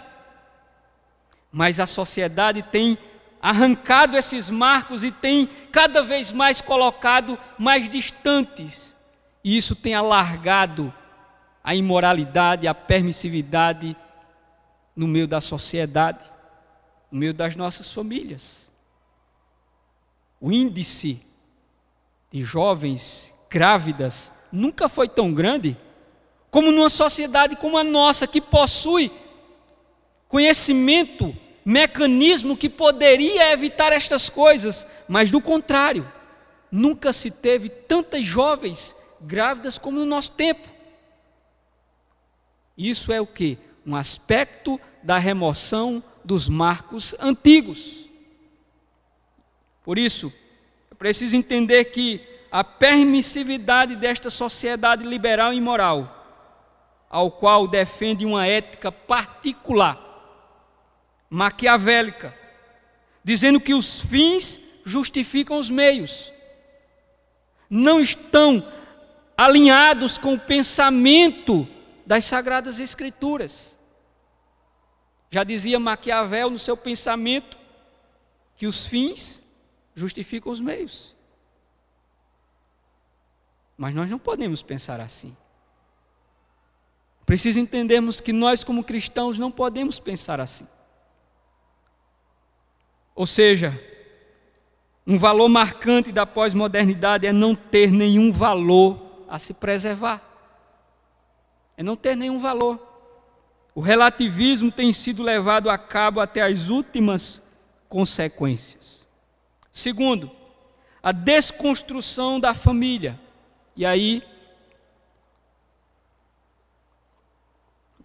Mas 1.53 1.79
a 1.79 1.87
sociedade 1.87 2.63
tem 2.63 2.99
arrancado 3.45 4.17
esses 4.17 4.49
marcos 4.49 5.05
e 5.05 5.13
tem 5.13 5.47
cada 5.71 6.03
vez 6.03 6.33
mais 6.33 6.63
colocado 6.63 7.39
mais 7.59 7.91
distantes 7.91 8.97
e 9.45 9.55
isso 9.55 9.77
tem 9.77 9.95
alargado 9.95 10.91
a 11.63 11.75
imoralidade, 11.75 12.67
a 12.67 12.75
permissividade 12.75 13.95
no 14.97 15.07
meio 15.07 15.29
da 15.29 15.43
sociedade, 15.43 16.25
no 17.13 17.19
meio 17.19 17.35
das 17.35 17.55
nossas 17.55 17.93
famílias. 17.93 18.67
O 20.41 20.51
índice 20.51 21.21
de 22.33 22.43
jovens 22.43 23.35
grávidas 23.51 24.33
nunca 24.51 24.89
foi 24.89 25.07
tão 25.07 25.35
grande 25.35 25.77
como 26.51 26.73
numa 26.73 26.89
sociedade 26.89 27.57
como 27.57 27.77
a 27.77 27.85
nossa, 27.85 28.27
que 28.27 28.41
possui 28.41 29.13
conhecimento, 30.29 31.37
mecanismo 31.65 32.57
que 32.57 32.69
poderia 32.69 33.53
evitar 33.53 33.93
estas 33.93 34.29
coisas, 34.29 34.87
mas 35.09 35.31
do 35.31 35.41
contrário, 35.41 36.11
nunca 36.71 37.13
se 37.13 37.31
teve 37.31 37.69
tantas 37.69 38.25
jovens 38.25 38.95
grávidas 39.21 39.79
como 39.79 39.99
no 39.99 40.05
nosso 40.05 40.33
tempo. 40.33 40.69
Isso 42.77 43.13
é 43.13 43.21
o 43.21 43.27
que? 43.27 43.59
Um 43.87 43.95
aspecto 43.95 44.81
da 45.03 45.19
remoção 45.19 46.03
dos 46.25 46.49
marcos 46.49 47.15
antigos. 47.21 48.09
Por 49.83 49.99
isso, 49.99 50.33
é 50.91 50.95
preciso 50.95 51.37
entender 51.37 51.85
que 51.87 52.21
a 52.51 52.65
permissividade 52.65 53.97
desta 53.97 54.31
sociedade 54.31 55.05
liberal 55.05 55.53
e 55.53 55.61
moral, 55.61 56.25
ao 57.11 57.31
qual 57.31 57.69
defende 57.69 58.25
uma 58.25 58.47
ética 58.47 58.91
particular, 58.91 60.04
maquiavélica, 61.29 62.37
dizendo 63.23 63.61
que 63.61 63.75
os 63.75 64.03
fins 64.03 64.61
justificam 64.85 65.59
os 65.59 65.71
meios, 65.71 66.33
não 67.69 68.01
estão 68.01 68.67
alinhados 69.37 70.19
com 70.19 70.35
o 70.35 70.41
pensamento 70.41 71.67
das 72.07 72.25
Sagradas 72.25 72.79
Escrituras. 72.79 73.79
Já 75.31 75.43
dizia 75.43 75.81
Maquiavel 75.81 76.51
no 76.51 76.59
seu 76.59 76.77
pensamento 76.77 77.59
que 78.57 78.67
os 78.67 78.87
fins 78.87 79.43
justificam 79.95 80.53
os 80.53 80.61
meios. 80.61 81.15
Mas 83.77 83.95
nós 83.95 84.09
não 84.09 84.19
podemos 84.19 84.63
pensar 84.63 85.01
assim. 85.01 85.37
Preciso 87.27 87.59
entendermos 87.59 88.21
que 88.21 88.33
nós, 88.33 88.63
como 88.63 88.85
cristãos, 88.85 89.39
não 89.39 89.51
podemos 89.51 89.99
pensar 89.99 90.41
assim. 90.41 90.69
Ou 93.15 93.27
seja, 93.27 93.81
um 95.07 95.17
valor 95.17 95.49
marcante 95.49 96.11
da 96.11 96.25
pós-modernidade 96.27 97.27
é 97.27 97.33
não 97.33 97.55
ter 97.55 97.91
nenhum 97.91 98.33
valor 98.33 99.25
a 99.29 99.39
se 99.39 99.53
preservar, 99.53 100.23
é 101.77 101.83
não 101.83 101.97
ter 101.97 102.17
nenhum 102.17 102.39
valor. 102.39 102.81
O 103.75 103.81
relativismo 103.81 104.71
tem 104.71 104.93
sido 104.93 105.23
levado 105.23 105.69
a 105.69 105.77
cabo 105.77 106.21
até 106.21 106.43
as 106.43 106.69
últimas 106.69 107.43
consequências. 107.89 109.05
Segundo, 109.73 110.31
a 111.03 111.13
desconstrução 111.13 112.39
da 112.39 112.55
família. 112.55 113.21
E 113.77 113.85
aí, 113.85 114.23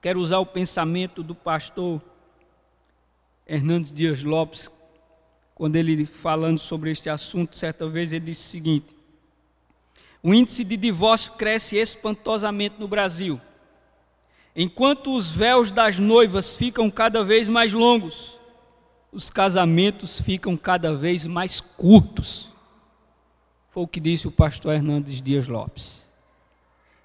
quero 0.01 0.19
usar 0.19 0.39
o 0.39 0.45
pensamento 0.45 1.21
do 1.21 1.35
pastor 1.35 2.01
Hernandes 3.45 3.91
Dias 3.91 4.23
Lopes, 4.23 4.69
quando 5.59 5.75
ele 5.75 6.05
falando 6.05 6.57
sobre 6.57 6.89
este 6.89 7.09
assunto, 7.09 7.57
certa 7.57 7.85
vez 7.85 8.13
ele 8.13 8.27
disse 8.27 8.47
o 8.47 8.51
seguinte: 8.51 8.95
o 10.23 10.33
índice 10.33 10.63
de 10.63 10.77
divórcio 10.77 11.33
cresce 11.33 11.75
espantosamente 11.75 12.75
no 12.79 12.87
Brasil. 12.87 13.41
Enquanto 14.55 15.13
os 15.13 15.29
véus 15.29 15.69
das 15.69 15.99
noivas 15.99 16.55
ficam 16.55 16.89
cada 16.89 17.25
vez 17.25 17.49
mais 17.49 17.73
longos, 17.73 18.39
os 19.11 19.29
casamentos 19.29 20.21
ficam 20.21 20.55
cada 20.55 20.95
vez 20.95 21.25
mais 21.25 21.59
curtos. 21.59 22.53
Foi 23.69 23.83
o 23.83 23.87
que 23.87 23.99
disse 23.99 24.29
o 24.29 24.31
pastor 24.31 24.73
Hernandes 24.73 25.21
Dias 25.21 25.49
Lopes. 25.49 26.09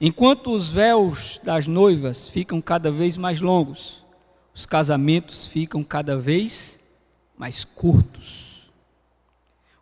Enquanto 0.01 0.53
os 0.53 0.69
véus 0.69 1.41
das 1.43 1.67
noivas 1.67 2.29
ficam 2.29 2.61
cada 2.61 2.93
vez 2.93 3.17
mais 3.17 3.41
longos, 3.41 4.05
os 4.55 4.65
casamentos 4.65 5.45
ficam 5.45 5.83
cada 5.83 6.17
vez 6.17 6.79
mais 7.37 7.65
curtos. 7.65 8.71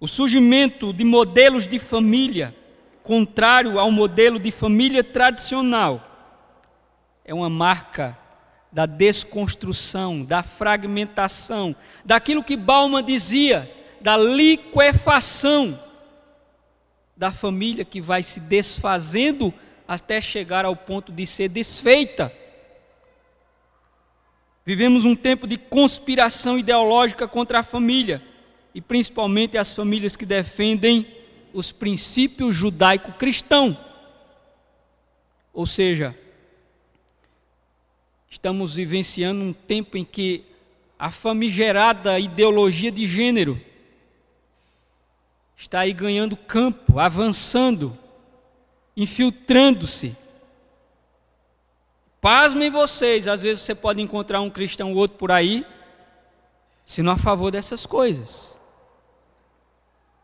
O 0.00 0.08
surgimento 0.08 0.92
de 0.92 1.04
modelos 1.04 1.66
de 1.66 1.78
família, 1.78 2.54
contrário 3.02 3.78
ao 3.78 3.90
modelo 3.90 4.38
de 4.38 4.50
família 4.50 5.04
tradicional, 5.04 6.08
é 7.24 7.32
uma 7.32 7.50
marca 7.50 8.18
da 8.72 8.86
desconstrução, 8.86 10.24
da 10.24 10.42
fragmentação, 10.42 11.76
daquilo 12.04 12.42
que 12.42 12.56
Bauman 12.56 13.02
dizia, 13.02 13.70
da 14.00 14.16
liquefação 14.16 15.78
da 17.16 17.30
família 17.30 17.84
que 17.84 18.00
vai 18.00 18.22
se 18.22 18.40
desfazendo 18.40 19.54
até 19.86 20.20
chegar 20.20 20.64
ao 20.64 20.74
ponto 20.74 21.12
de 21.12 21.24
ser 21.24 21.48
desfeita. 21.48 22.32
Vivemos 24.64 25.04
um 25.04 25.16
tempo 25.16 25.46
de 25.46 25.56
conspiração 25.56 26.58
ideológica 26.58 27.26
contra 27.26 27.58
a 27.58 27.62
família, 27.62 28.22
e 28.74 28.80
principalmente 28.80 29.58
as 29.58 29.74
famílias 29.74 30.16
que 30.16 30.24
defendem 30.24 31.06
os 31.52 31.72
princípios 31.72 32.54
judaico-cristão. 32.54 33.76
Ou 35.52 35.66
seja, 35.66 36.16
estamos 38.30 38.76
vivenciando 38.76 39.42
um 39.42 39.52
tempo 39.52 39.98
em 39.98 40.04
que 40.04 40.44
a 40.98 41.10
famigerada 41.10 42.18
ideologia 42.18 42.90
de 42.90 43.06
gênero 43.06 43.60
está 45.56 45.80
aí 45.80 45.92
ganhando 45.92 46.36
campo, 46.36 46.98
avançando, 46.98 47.96
infiltrando-se. 48.96 50.16
Pasmem 52.22 52.70
vocês, 52.70 53.26
às 53.26 53.42
vezes 53.42 53.64
você 53.64 53.74
pode 53.74 54.00
encontrar 54.00 54.40
um 54.40 54.48
cristão 54.48 54.92
ou 54.92 54.96
outro 54.96 55.18
por 55.18 55.32
aí, 55.32 55.66
sendo 56.86 57.10
a 57.10 57.16
favor 57.16 57.50
dessas 57.50 57.84
coisas. 57.84 58.56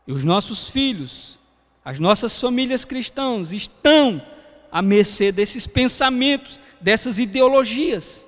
E 0.07 0.13
os 0.13 0.23
nossos 0.23 0.69
filhos, 0.69 1.37
as 1.83 1.99
nossas 1.99 2.39
famílias 2.39 2.85
cristãs 2.85 3.51
estão 3.51 4.25
à 4.71 4.81
mercê 4.81 5.29
desses 5.29 5.67
pensamentos, 5.67 6.61
dessas 6.79 7.19
ideologias. 7.19 8.25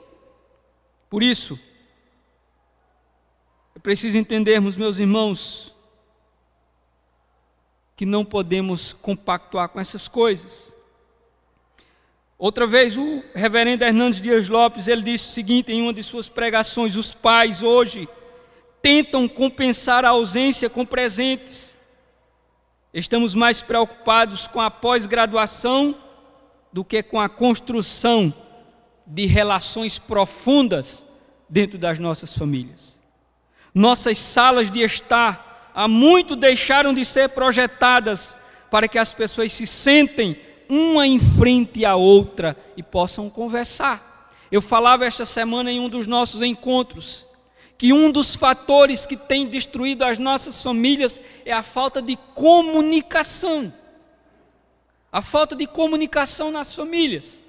Por 1.09 1.23
isso, 1.23 1.57
é 3.73 3.79
preciso 3.79 4.17
entendermos, 4.17 4.75
meus 4.75 4.99
irmãos, 4.99 5.73
que 7.95 8.05
não 8.05 8.25
podemos 8.25 8.91
compactuar 8.91 9.69
com 9.69 9.79
essas 9.79 10.09
coisas. 10.09 10.73
Outra 12.41 12.65
vez, 12.65 12.97
o 12.97 13.23
reverendo 13.35 13.83
Hernandes 13.83 14.19
Dias 14.19 14.49
Lopes, 14.49 14.87
ele 14.87 15.03
disse 15.03 15.25
o 15.25 15.31
seguinte 15.31 15.71
em 15.71 15.79
uma 15.79 15.93
de 15.93 16.01
suas 16.01 16.27
pregações: 16.27 16.95
os 16.95 17.13
pais 17.13 17.61
hoje 17.61 18.09
tentam 18.81 19.27
compensar 19.27 20.03
a 20.03 20.09
ausência 20.09 20.67
com 20.67 20.83
presentes. 20.83 21.77
Estamos 22.91 23.35
mais 23.35 23.61
preocupados 23.61 24.47
com 24.47 24.59
a 24.59 24.71
pós-graduação 24.71 25.95
do 26.73 26.83
que 26.83 27.03
com 27.03 27.19
a 27.19 27.29
construção 27.29 28.33
de 29.05 29.27
relações 29.27 29.99
profundas 29.99 31.05
dentro 31.47 31.77
das 31.77 31.99
nossas 31.99 32.35
famílias. 32.35 32.99
Nossas 33.71 34.17
salas 34.17 34.71
de 34.71 34.79
estar 34.79 35.69
há 35.75 35.87
muito 35.87 36.35
deixaram 36.35 36.91
de 36.91 37.05
ser 37.05 37.29
projetadas 37.29 38.35
para 38.71 38.87
que 38.87 38.97
as 38.97 39.13
pessoas 39.13 39.51
se 39.51 39.67
sentem 39.67 40.49
uma 40.71 41.05
em 41.05 41.19
frente 41.19 41.83
à 41.83 41.97
outra 41.97 42.55
e 42.77 42.81
possam 42.81 43.29
conversar. 43.29 44.31
Eu 44.49 44.61
falava 44.61 45.05
esta 45.05 45.25
semana 45.25 45.69
em 45.69 45.81
um 45.81 45.89
dos 45.89 46.07
nossos 46.07 46.41
encontros 46.41 47.27
que 47.77 47.91
um 47.91 48.09
dos 48.09 48.35
fatores 48.35 49.05
que 49.05 49.17
tem 49.17 49.49
destruído 49.49 50.03
as 50.03 50.17
nossas 50.17 50.63
famílias 50.63 51.19
é 51.45 51.51
a 51.51 51.61
falta 51.61 52.01
de 52.01 52.15
comunicação. 52.33 53.73
A 55.11 55.21
falta 55.21 55.57
de 55.57 55.67
comunicação 55.67 56.51
nas 56.51 56.73
famílias. 56.73 57.43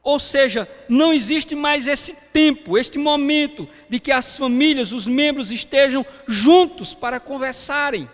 Ou 0.00 0.20
seja, 0.20 0.68
não 0.88 1.12
existe 1.12 1.56
mais 1.56 1.88
esse 1.88 2.14
tempo, 2.32 2.78
este 2.78 2.98
momento 2.98 3.68
de 3.88 3.98
que 3.98 4.12
as 4.12 4.36
famílias, 4.36 4.92
os 4.92 5.08
membros 5.08 5.50
estejam 5.50 6.06
juntos 6.28 6.94
para 6.94 7.18
conversarem, 7.18 8.08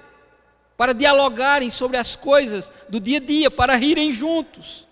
para 0.79 0.95
dialogarem 0.95 1.71
sobre 1.71 1.97
as 1.97 2.15
coisas 2.15 2.71
do 2.89 3.01
dia 3.01 3.19
a 3.19 3.21
dia, 3.21 3.51
para 3.51 3.75
rirem 3.75 4.13
juntos. 4.13 4.87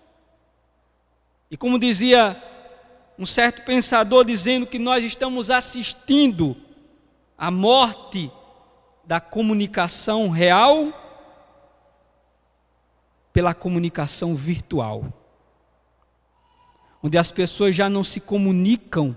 E 1.49 1.55
como 1.55 1.79
dizia 1.79 2.43
um 3.17 3.25
certo 3.25 3.63
pensador 3.63 4.25
dizendo 4.25 4.67
que 4.67 4.77
nós 4.77 5.01
estamos 5.05 5.49
assistindo 5.49 6.57
à 7.37 7.49
morte 7.49 8.29
da 9.05 9.21
comunicação 9.21 10.27
real 10.27 10.91
pela 13.31 13.53
comunicação 13.53 14.35
virtual, 14.35 15.05
onde 17.01 17.17
as 17.17 17.31
pessoas 17.31 17.73
já 17.73 17.89
não 17.89 18.03
se 18.03 18.19
comunicam 18.19 19.15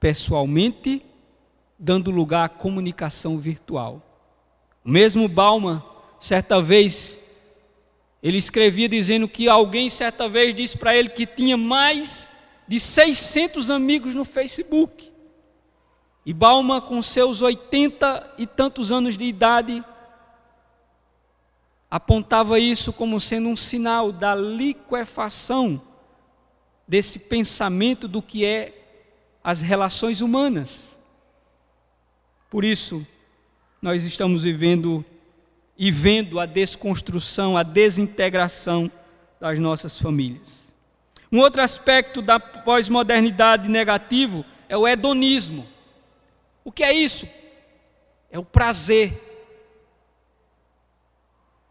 pessoalmente, 0.00 1.06
dando 1.78 2.10
lugar 2.10 2.44
à 2.44 2.48
comunicação 2.48 3.38
virtual. 3.38 4.02
O 4.84 4.90
mesmo 4.90 5.28
Bauman, 5.28 5.91
certa 6.22 6.62
vez, 6.62 7.20
ele 8.22 8.38
escrevia 8.38 8.88
dizendo 8.88 9.26
que 9.26 9.48
alguém 9.48 9.90
certa 9.90 10.28
vez 10.28 10.54
disse 10.54 10.78
para 10.78 10.96
ele 10.96 11.08
que 11.08 11.26
tinha 11.26 11.56
mais 11.56 12.30
de 12.68 12.78
600 12.78 13.68
amigos 13.68 14.14
no 14.14 14.24
Facebook. 14.24 15.10
E 16.24 16.32
Balma, 16.32 16.80
com 16.80 17.02
seus 17.02 17.42
80 17.42 18.34
e 18.38 18.46
tantos 18.46 18.92
anos 18.92 19.18
de 19.18 19.24
idade, 19.24 19.84
apontava 21.90 22.56
isso 22.60 22.92
como 22.92 23.18
sendo 23.18 23.48
um 23.48 23.56
sinal 23.56 24.12
da 24.12 24.32
liquefação 24.32 25.82
desse 26.86 27.18
pensamento 27.18 28.06
do 28.06 28.22
que 28.22 28.44
é 28.44 28.80
as 29.42 29.60
relações 29.60 30.20
humanas. 30.20 30.96
Por 32.48 32.64
isso, 32.64 33.04
nós 33.80 34.04
estamos 34.04 34.44
vivendo 34.44 35.04
e 35.82 35.90
vendo 35.90 36.38
a 36.38 36.46
desconstrução, 36.46 37.56
a 37.56 37.64
desintegração 37.64 38.88
das 39.40 39.58
nossas 39.58 39.98
famílias. 39.98 40.72
Um 41.30 41.40
outro 41.40 41.60
aspecto 41.60 42.22
da 42.22 42.38
pós-modernidade 42.38 43.68
negativo 43.68 44.44
é 44.68 44.76
o 44.76 44.86
hedonismo. 44.86 45.66
O 46.62 46.70
que 46.70 46.84
é 46.84 46.92
isso? 46.92 47.26
É 48.30 48.38
o 48.38 48.44
prazer. 48.44 49.20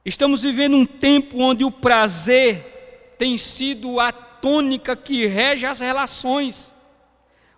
Estamos 0.04 0.42
vivendo 0.42 0.76
um 0.76 0.86
tempo 0.86 1.40
onde 1.40 1.64
o 1.64 1.72
prazer 1.72 3.16
tem 3.18 3.38
sido 3.38 3.98
a 3.98 4.12
tônica 4.12 4.94
que 4.94 5.26
rege 5.26 5.66
as 5.66 5.80
relações. 5.80 6.74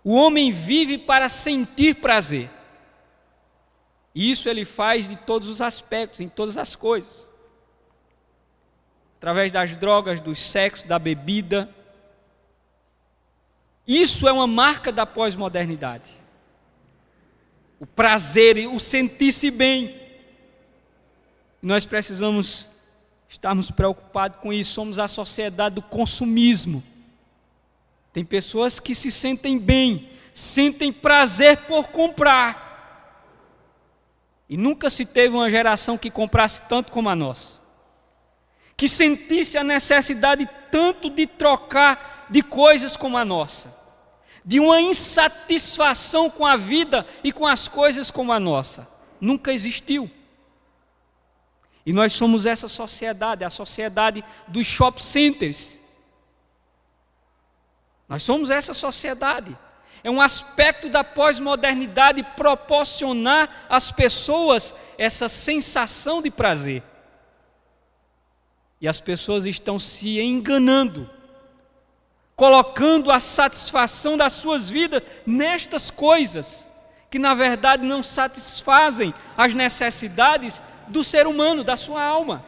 O 0.03 0.13
homem 0.13 0.51
vive 0.51 0.99
para 0.99 1.29
sentir 1.29 1.95
prazer. 1.95 2.47
E 4.13 4.31
isso 4.31 4.47
ele 4.47 4.65
faz 4.65 5.07
de 5.07 5.15
todos 5.15 5.47
os 5.47 5.61
aspectos, 5.61 6.19
em 6.19 6.29
todas 6.29 6.57
as 6.57 6.75
coisas. 6.75 7.29
Através 9.17 9.51
das 9.51 9.75
drogas, 9.75 10.19
do 10.19 10.35
sexo, 10.35 10.87
da 10.87 10.99
bebida, 10.99 11.73
isso 13.87 14.27
é 14.27 14.31
uma 14.31 14.47
marca 14.47 14.91
da 14.91 15.05
pós-modernidade. 15.05 16.09
O 17.79 17.85
prazer 17.85 18.57
e 18.57 18.67
o 18.67 18.79
sentir-se 18.79 19.51
bem. 19.51 19.99
Nós 21.61 21.85
precisamos 21.85 22.69
estarmos 23.27 23.71
preocupados 23.71 24.39
com 24.39 24.53
isso. 24.53 24.73
Somos 24.73 24.99
a 24.99 25.07
sociedade 25.07 25.75
do 25.75 25.81
consumismo. 25.81 26.83
Tem 28.13 28.23
pessoas 28.23 28.79
que 28.79 28.93
se 28.93 29.11
sentem 29.11 29.57
bem, 29.57 30.09
sentem 30.33 30.93
prazer 30.93 31.65
por 31.65 31.87
comprar. 31.87 32.72
E 34.49 34.57
nunca 34.57 34.89
se 34.89 35.05
teve 35.05 35.35
uma 35.35 35.49
geração 35.49 35.97
que 35.97 36.11
comprasse 36.11 36.61
tanto 36.63 36.91
como 36.91 37.09
a 37.09 37.15
nossa. 37.15 37.61
Que 38.75 38.89
sentisse 38.89 39.57
a 39.57 39.63
necessidade 39.63 40.47
tanto 40.71 41.09
de 41.09 41.25
trocar 41.25 42.27
de 42.29 42.41
coisas 42.41 42.97
como 42.97 43.17
a 43.17 43.23
nossa, 43.23 43.73
de 44.43 44.59
uma 44.59 44.81
insatisfação 44.81 46.29
com 46.29 46.45
a 46.45 46.57
vida 46.57 47.05
e 47.23 47.31
com 47.31 47.45
as 47.45 47.67
coisas 47.67 48.09
como 48.09 48.33
a 48.33 48.39
nossa. 48.39 48.87
Nunca 49.21 49.53
existiu. 49.53 50.09
E 51.85 51.93
nós 51.93 52.13
somos 52.13 52.45
essa 52.45 52.67
sociedade, 52.67 53.43
a 53.43 53.49
sociedade 53.49 54.23
dos 54.47 54.65
shop 54.65 55.03
centers. 55.03 55.79
Nós 58.07 58.23
somos 58.23 58.49
essa 58.49 58.73
sociedade. 58.73 59.57
É 60.03 60.11
um 60.11 60.19
aspecto 60.19 60.89
da 60.89 61.03
pós-modernidade 61.03 62.21
proporcionar 62.35 63.65
às 63.69 63.89
pessoas 63.89 64.75
essa 64.97 65.29
sensação 65.29 66.21
de 66.21 66.29
prazer. 66.29 66.83
E 68.81 68.87
as 68.87 68.99
pessoas 68.99 69.45
estão 69.45 69.79
se 69.79 70.19
enganando, 70.19 71.09
colocando 72.35 73.11
a 73.11 73.19
satisfação 73.21 74.17
das 74.17 74.33
suas 74.33 74.69
vidas 74.69 75.01
nestas 75.25 75.89
coisas, 75.89 76.69
que 77.09 77.17
na 77.17 77.33
verdade 77.33 77.85
não 77.85 78.03
satisfazem 78.03 79.13
as 79.37 79.53
necessidades 79.53 80.61
do 80.89 81.01
ser 81.01 81.27
humano, 81.27 81.63
da 81.63 81.77
sua 81.77 82.03
alma. 82.03 82.43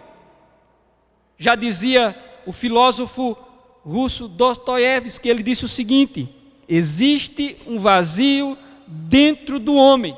Já 1.38 1.56
dizia 1.56 2.22
o 2.46 2.52
filósofo 2.52 3.38
russo 3.86 4.28
Dostoiévski, 4.28 5.30
ele 5.30 5.42
disse 5.42 5.64
o 5.64 5.70
seguinte: 5.70 6.35
existe 6.68 7.58
um 7.66 7.78
vazio 7.78 8.58
dentro 8.88 9.60
do 9.60 9.76
homem, 9.76 10.18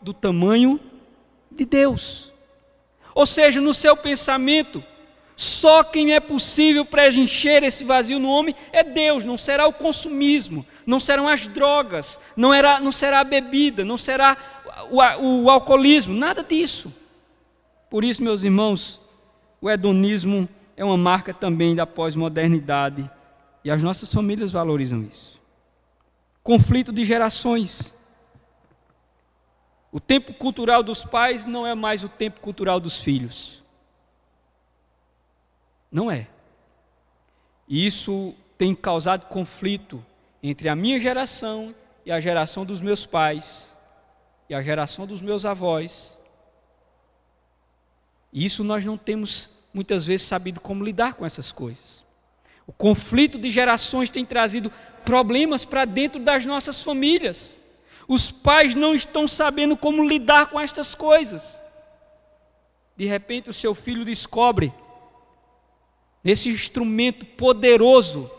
do 0.00 0.12
tamanho 0.12 0.80
de 1.50 1.64
Deus. 1.64 2.32
Ou 3.14 3.26
seja, 3.26 3.60
no 3.60 3.72
seu 3.72 3.96
pensamento, 3.96 4.82
só 5.34 5.84
quem 5.84 6.14
é 6.14 6.20
possível 6.20 6.84
preencher 6.84 7.62
esse 7.62 7.84
vazio 7.84 8.18
no 8.18 8.28
homem 8.28 8.54
é 8.72 8.82
Deus, 8.82 9.24
não 9.24 9.36
será 9.36 9.66
o 9.66 9.72
consumismo, 9.72 10.66
não 10.86 10.98
serão 10.98 11.28
as 11.28 11.46
drogas, 11.46 12.20
não, 12.36 12.52
era, 12.52 12.80
não 12.80 12.92
será 12.92 13.20
a 13.20 13.24
bebida, 13.24 13.84
não 13.84 13.96
será 13.98 14.36
o, 14.90 15.00
o, 15.22 15.44
o 15.44 15.50
alcoolismo, 15.50 16.14
nada 16.14 16.42
disso. 16.42 16.92
Por 17.90 18.04
isso, 18.04 18.22
meus 18.22 18.44
irmãos, 18.44 19.00
o 19.60 19.70
hedonismo 19.70 20.48
é 20.76 20.84
uma 20.84 20.96
marca 20.96 21.32
também 21.32 21.74
da 21.74 21.86
pós-modernidade 21.86 23.10
e 23.64 23.70
as 23.70 23.82
nossas 23.82 24.12
famílias 24.12 24.52
valorizam 24.52 25.02
isso. 25.02 25.40
Conflito 26.46 26.92
de 26.92 27.04
gerações. 27.04 27.92
O 29.90 29.98
tempo 29.98 30.32
cultural 30.32 30.80
dos 30.80 31.04
pais 31.04 31.44
não 31.44 31.66
é 31.66 31.74
mais 31.74 32.04
o 32.04 32.08
tempo 32.08 32.40
cultural 32.40 32.78
dos 32.78 33.00
filhos. 33.00 33.64
Não 35.90 36.08
é. 36.08 36.28
E 37.66 37.84
isso 37.84 38.32
tem 38.56 38.76
causado 38.76 39.26
conflito 39.26 40.06
entre 40.40 40.68
a 40.68 40.76
minha 40.76 41.00
geração 41.00 41.74
e 42.04 42.12
a 42.12 42.20
geração 42.20 42.64
dos 42.64 42.80
meus 42.80 43.04
pais 43.04 43.76
e 44.48 44.54
a 44.54 44.62
geração 44.62 45.04
dos 45.04 45.20
meus 45.20 45.44
avós. 45.44 46.16
E 48.32 48.44
isso 48.44 48.62
nós 48.62 48.84
não 48.84 48.96
temos 48.96 49.50
muitas 49.74 50.06
vezes 50.06 50.24
sabido 50.24 50.60
como 50.60 50.84
lidar 50.84 51.14
com 51.14 51.26
essas 51.26 51.50
coisas. 51.50 52.06
O 52.68 52.72
conflito 52.72 53.36
de 53.36 53.50
gerações 53.50 54.10
tem 54.10 54.24
trazido 54.24 54.70
problemas 55.06 55.64
para 55.64 55.84
dentro 55.84 56.20
das 56.20 56.44
nossas 56.44 56.82
famílias. 56.82 57.58
Os 58.08 58.30
pais 58.30 58.74
não 58.74 58.94
estão 58.94 59.26
sabendo 59.26 59.76
como 59.76 60.06
lidar 60.06 60.48
com 60.48 60.60
estas 60.60 60.94
coisas. 60.94 61.62
De 62.96 63.06
repente, 63.06 63.48
o 63.48 63.52
seu 63.52 63.74
filho 63.74 64.04
descobre 64.04 64.72
nesse 66.22 66.48
instrumento 66.48 67.24
poderoso 67.24 68.30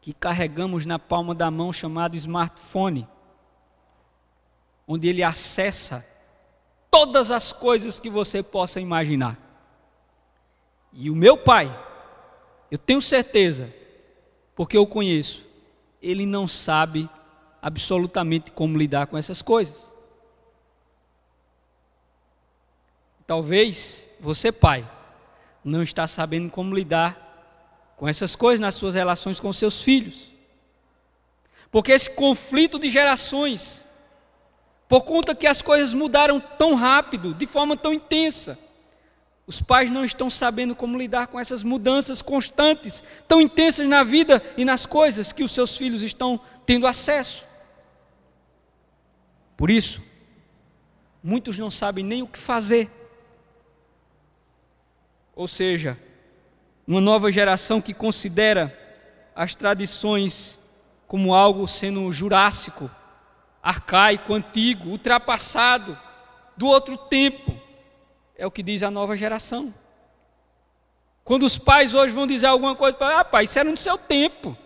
que 0.00 0.14
carregamos 0.14 0.86
na 0.86 0.98
palma 0.98 1.34
da 1.34 1.50
mão 1.50 1.70
chamado 1.70 2.16
smartphone, 2.16 3.06
onde 4.88 5.06
ele 5.06 5.22
acessa 5.22 6.06
todas 6.90 7.30
as 7.30 7.52
coisas 7.52 8.00
que 8.00 8.08
você 8.08 8.42
possa 8.42 8.80
imaginar. 8.80 9.38
E 10.92 11.10
o 11.10 11.14
meu 11.14 11.36
pai, 11.36 11.70
eu 12.70 12.78
tenho 12.78 13.02
certeza, 13.02 13.79
porque 14.60 14.76
eu 14.76 14.86
conheço, 14.86 15.42
ele 16.02 16.26
não 16.26 16.46
sabe 16.46 17.08
absolutamente 17.62 18.50
como 18.50 18.76
lidar 18.76 19.06
com 19.06 19.16
essas 19.16 19.40
coisas. 19.40 19.90
Talvez 23.26 24.06
você, 24.20 24.52
pai, 24.52 24.86
não 25.64 25.82
está 25.82 26.06
sabendo 26.06 26.50
como 26.50 26.74
lidar 26.74 27.94
com 27.96 28.06
essas 28.06 28.36
coisas 28.36 28.60
nas 28.60 28.74
suas 28.74 28.94
relações 28.94 29.40
com 29.40 29.50
seus 29.50 29.82
filhos. 29.82 30.30
Porque 31.70 31.92
esse 31.92 32.10
conflito 32.10 32.78
de 32.78 32.90
gerações 32.90 33.86
por 34.86 35.04
conta 35.04 35.34
que 35.34 35.46
as 35.46 35.62
coisas 35.62 35.94
mudaram 35.94 36.38
tão 36.38 36.74
rápido, 36.74 37.32
de 37.32 37.46
forma 37.46 37.78
tão 37.78 37.94
intensa. 37.94 38.58
Os 39.50 39.60
pais 39.60 39.90
não 39.90 40.04
estão 40.04 40.30
sabendo 40.30 40.76
como 40.76 40.96
lidar 40.96 41.26
com 41.26 41.36
essas 41.36 41.64
mudanças 41.64 42.22
constantes, 42.22 43.02
tão 43.26 43.40
intensas 43.40 43.88
na 43.88 44.04
vida 44.04 44.40
e 44.56 44.64
nas 44.64 44.86
coisas 44.86 45.32
que 45.32 45.42
os 45.42 45.50
seus 45.50 45.76
filhos 45.76 46.02
estão 46.02 46.38
tendo 46.64 46.86
acesso. 46.86 47.44
Por 49.56 49.68
isso, 49.68 50.00
muitos 51.20 51.58
não 51.58 51.68
sabem 51.68 52.04
nem 52.04 52.22
o 52.22 52.28
que 52.28 52.38
fazer. 52.38 52.88
Ou 55.34 55.48
seja, 55.48 55.98
uma 56.86 57.00
nova 57.00 57.32
geração 57.32 57.80
que 57.80 57.92
considera 57.92 58.72
as 59.34 59.56
tradições 59.56 60.60
como 61.08 61.34
algo 61.34 61.66
sendo 61.66 62.12
jurássico, 62.12 62.88
arcaico, 63.60 64.32
antigo, 64.32 64.90
ultrapassado, 64.90 65.98
do 66.56 66.68
outro 66.68 66.96
tempo. 66.96 67.69
É 68.40 68.46
o 68.46 68.50
que 68.50 68.62
diz 68.62 68.82
a 68.82 68.90
nova 68.90 69.14
geração. 69.14 69.74
Quando 71.22 71.44
os 71.44 71.58
pais 71.58 71.92
hoje 71.92 72.14
vão 72.14 72.26
dizer 72.26 72.46
alguma 72.46 72.74
coisa 72.74 72.96
para 72.96 73.20
ah, 73.20 73.24
pai, 73.24 73.44
isso 73.44 73.58
era 73.58 73.70
no 73.70 73.76
seu 73.76 73.98
tempo. 73.98 74.56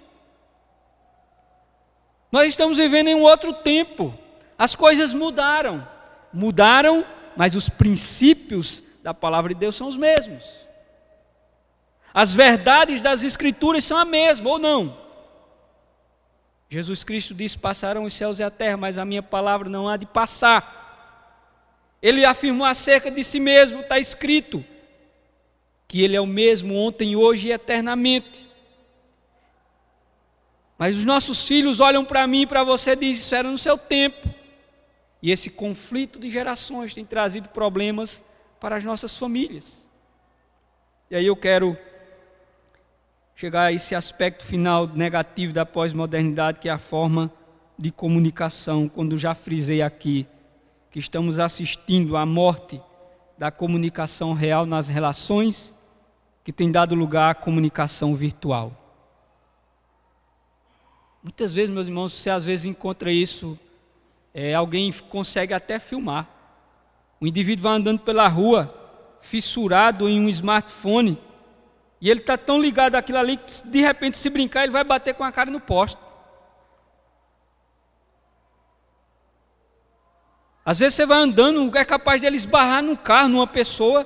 Nós 2.31 2.51
estamos 2.51 2.79
vivendo 2.79 3.09
em 3.09 3.17
um 3.17 3.23
outro 3.23 3.53
tempo. 3.53 4.17
As 4.57 4.77
coisas 4.77 5.13
mudaram. 5.13 5.85
Mudaram, 6.33 7.05
mas 7.37 7.57
os 7.57 7.69
princípios 7.69 8.81
da 9.03 9.13
palavra 9.13 9.53
de 9.53 9.59
Deus 9.59 9.75
são 9.75 9.89
os 9.89 9.97
mesmos. 9.97 10.45
As 12.15 12.33
verdades 12.33 13.01
das 13.01 13.25
Escrituras 13.25 13.83
são 13.83 13.99
a 13.99 14.05
mesma, 14.05 14.51
ou 14.51 14.59
não? 14.61 14.97
Jesus 16.69 17.03
Cristo 17.03 17.35
disse: 17.35 17.59
Passarão 17.59 18.05
os 18.05 18.15
céus 18.15 18.39
e 18.39 18.45
a 18.45 18.53
terra, 18.53 18.77
mas 18.77 18.99
a 18.99 19.05
minha 19.05 19.23
palavra 19.23 19.69
não 19.69 19.89
há 19.89 19.97
de 19.97 20.07
passar. 20.07 20.84
Ele 22.05 22.23
afirmou 22.27 22.67
acerca 22.67 23.11
de 23.11 23.25
si 23.25 23.41
mesmo, 23.41 23.81
está 23.81 23.99
escrito, 23.99 24.63
que 25.89 26.03
Ele 26.03 26.15
é 26.15 26.21
o 26.21 26.27
mesmo 26.27 26.77
ontem, 26.77 27.17
hoje 27.17 27.49
e 27.49 27.53
eternamente. 27.53 28.47
Mas 30.77 30.99
os 30.99 31.07
nossos 31.07 31.49
filhos 31.49 31.81
olham 31.81 32.05
para 32.05 32.27
mim 32.27 32.43
e 32.43 32.47
para 32.47 32.63
você 32.63 32.91
e 32.91 32.97
dizem: 32.97 33.23
Isso 33.23 33.35
era 33.35 33.51
no 33.51 33.57
seu 33.57 33.79
tempo. 33.79 34.29
E 35.23 35.31
esse 35.31 35.49
conflito 35.49 36.19
de 36.19 36.29
gerações 36.29 36.93
tem 36.93 37.07
trazido 37.07 37.49
problemas 37.49 38.23
para 38.61 38.77
as 38.77 38.85
nossas 38.85 39.17
famílias. 39.17 39.83
E 41.11 41.17
aí 41.17 41.25
eu 41.25 41.35
quero 41.35 41.75
chegar 43.35 43.63
a 43.63 43.73
esse 43.73 43.95
aspecto 43.95 44.45
final 44.45 44.87
negativo 44.87 45.55
da 45.55 45.65
pós-modernidade, 45.65 46.61
que 46.61 46.69
é 46.69 46.73
a 46.73 46.77
forma 46.77 47.33
de 47.79 47.91
comunicação, 47.91 48.91
quando 48.91 49.17
já 49.17 49.35
frisei 49.35 49.81
aqui 49.81 50.27
que 50.95 51.01
estamos 51.01 51.41
assistindo 51.41 52.17
à 52.17 52.25
morte 52.25 52.81
da 53.37 53.51
comunicação 53.51 54.33
real 54.33 54.65
nas 54.65 54.87
relações, 54.87 55.75
que 56.45 56.53
tem 56.53 56.71
dado 56.71 56.95
lugar 56.95 57.33
à 57.33 57.35
comunicação 57.35 58.15
virtual. 58.15 58.71
Muitas 61.21 61.53
vezes, 61.53 61.75
meus 61.75 61.89
irmãos, 61.89 62.13
você 62.13 62.31
às 62.31 62.45
vezes 62.45 62.67
encontra 62.67 63.11
isso, 63.11 63.59
é, 64.33 64.55
alguém 64.55 64.93
consegue 65.09 65.53
até 65.53 65.81
filmar. 65.81 66.29
O 67.21 67.27
indivíduo 67.27 67.65
vai 67.65 67.73
andando 67.73 67.99
pela 67.99 68.29
rua, 68.29 68.73
fissurado 69.21 70.09
em 70.09 70.21
um 70.21 70.29
smartphone, 70.29 71.19
e 72.01 72.09
ele 72.09 72.21
está 72.21 72.39
tão 72.39 72.63
ligado 72.63 72.95
àquilo 72.95 73.19
ali 73.19 73.37
que, 73.37 73.67
de 73.67 73.81
repente, 73.81 74.17
se 74.17 74.31
brincar, 74.31 74.63
ele 74.63 74.71
vai 74.71 74.85
bater 74.85 75.13
com 75.13 75.25
a 75.25 75.33
cara 75.33 75.51
no 75.51 75.59
poste. 75.59 76.01
Às 80.65 80.79
vezes 80.79 80.95
você 80.95 81.05
vai 81.05 81.19
andando, 81.19 81.77
é 81.77 81.85
capaz 81.85 82.21
de 82.21 82.27
ele 82.27 82.37
esbarrar 82.37 82.83
num 82.83 82.97
carro, 82.97 83.29
numa 83.29 83.47
pessoa, 83.47 84.05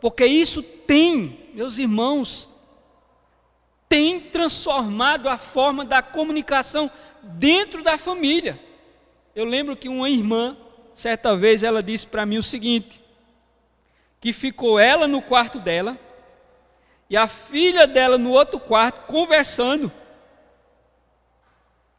porque 0.00 0.24
isso 0.24 0.62
tem, 0.62 1.50
meus 1.54 1.78
irmãos, 1.78 2.48
tem 3.88 4.20
transformado 4.20 5.28
a 5.28 5.36
forma 5.36 5.84
da 5.84 6.00
comunicação 6.00 6.90
dentro 7.22 7.82
da 7.82 7.98
família. 7.98 8.60
Eu 9.34 9.44
lembro 9.44 9.76
que 9.76 9.88
uma 9.88 10.08
irmã, 10.08 10.56
certa 10.94 11.36
vez, 11.36 11.62
ela 11.62 11.82
disse 11.82 12.06
para 12.06 12.24
mim 12.24 12.38
o 12.38 12.42
seguinte: 12.42 13.00
que 14.20 14.32
ficou 14.32 14.78
ela 14.78 15.08
no 15.08 15.20
quarto 15.20 15.58
dela, 15.58 15.98
e 17.10 17.16
a 17.16 17.26
filha 17.26 17.86
dela 17.86 18.18
no 18.18 18.30
outro 18.30 18.60
quarto 18.60 19.06
conversando. 19.06 19.90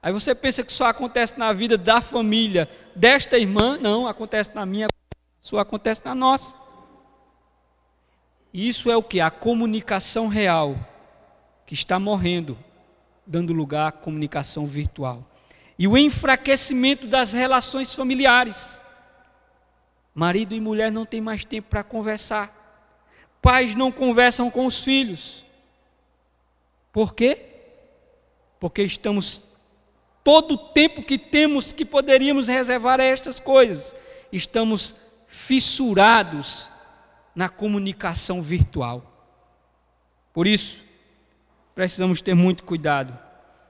Aí 0.01 0.13
você 0.13 0.33
pensa 0.33 0.63
que 0.63 0.71
só 0.71 0.85
acontece 0.85 1.37
na 1.37 1.51
vida 1.51 1.77
da 1.77 1.99
família 1.99 2.69
desta 2.95 3.37
irmã? 3.37 3.77
Não, 3.77 4.07
acontece 4.07 4.53
na 4.55 4.65
minha, 4.65 4.87
só 5.39 5.59
acontece 5.59 6.03
na 6.05 6.15
nossa. 6.15 6.55
Isso 8.53 8.89
é 8.89 8.95
o 8.95 9.03
que? 9.03 9.19
A 9.19 9.29
comunicação 9.29 10.27
real 10.27 10.77
que 11.65 11.73
está 11.73 11.99
morrendo, 11.99 12.57
dando 13.25 13.53
lugar 13.53 13.87
à 13.87 13.91
comunicação 13.91 14.65
virtual. 14.65 15.23
E 15.77 15.87
o 15.87 15.97
enfraquecimento 15.97 17.07
das 17.07 17.33
relações 17.33 17.93
familiares. 17.93 18.81
Marido 20.15 20.55
e 20.55 20.59
mulher 20.59 20.91
não 20.91 21.05
têm 21.05 21.21
mais 21.21 21.45
tempo 21.45 21.69
para 21.69 21.83
conversar 21.83 22.59
Pais 23.41 23.73
não 23.73 23.91
conversam 23.91 24.49
com 24.51 24.65
os 24.65 24.83
filhos. 24.83 25.45
Por 26.91 27.13
quê? 27.13 27.45
Porque 28.59 28.83
estamos 28.83 29.41
todo 30.23 30.53
o 30.53 30.57
tempo 30.57 31.03
que 31.03 31.17
temos 31.17 31.71
que 31.71 31.85
poderíamos 31.85 32.47
reservar 32.47 32.99
a 32.99 33.03
estas 33.03 33.39
coisas, 33.39 33.95
estamos 34.31 34.95
fissurados 35.27 36.69
na 37.35 37.47
comunicação 37.47 38.41
virtual. 38.41 39.05
Por 40.33 40.47
isso, 40.47 40.83
precisamos 41.73 42.21
ter 42.21 42.33
muito 42.33 42.63
cuidado. 42.63 43.17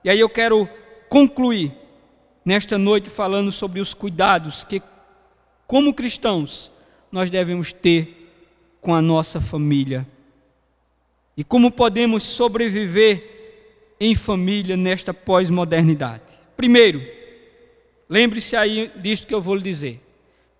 E 0.03 0.09
aí 0.09 0.19
eu 0.19 0.29
quero 0.29 0.67
concluir 1.09 1.73
nesta 2.43 2.77
noite 2.77 3.09
falando 3.09 3.51
sobre 3.51 3.79
os 3.79 3.93
cuidados 3.93 4.63
que, 4.63 4.81
como 5.67 5.93
cristãos, 5.93 6.71
nós 7.11 7.29
devemos 7.29 7.73
ter 7.73 8.77
com 8.81 8.93
a 8.93 9.01
nossa 9.01 9.39
família. 9.41 10.07
E 11.35 11.43
como 11.43 11.71
podemos 11.71 12.23
sobreviver 12.23 13.95
em 13.99 14.15
família 14.15 14.77
nesta 14.77 15.13
pós-modernidade. 15.13 16.38
Primeiro, 16.59 17.01
lembre-se 18.09 18.53
aí 18.53 18.91
disso 18.97 19.25
que 19.25 19.33
eu 19.33 19.39
vou 19.39 19.55
lhe 19.55 19.61
dizer. 19.61 20.01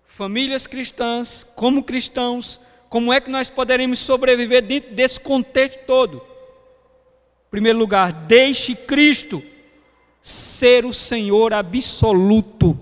Famílias 0.06 0.66
cristãs, 0.66 1.44
como 1.54 1.84
cristãos, 1.84 2.58
como 2.88 3.12
é 3.12 3.20
que 3.20 3.30
nós 3.30 3.50
poderemos 3.50 3.98
sobreviver 3.98 4.62
dentro 4.62 4.94
desse 4.94 5.20
contexto 5.20 5.80
todo? 5.80 6.16
Em 6.16 7.50
primeiro 7.50 7.78
lugar, 7.78 8.12
deixe 8.14 8.74
Cristo 8.74 9.42
ser 10.22 10.86
o 10.86 10.92
Senhor 10.94 11.52
absoluto 11.52 12.80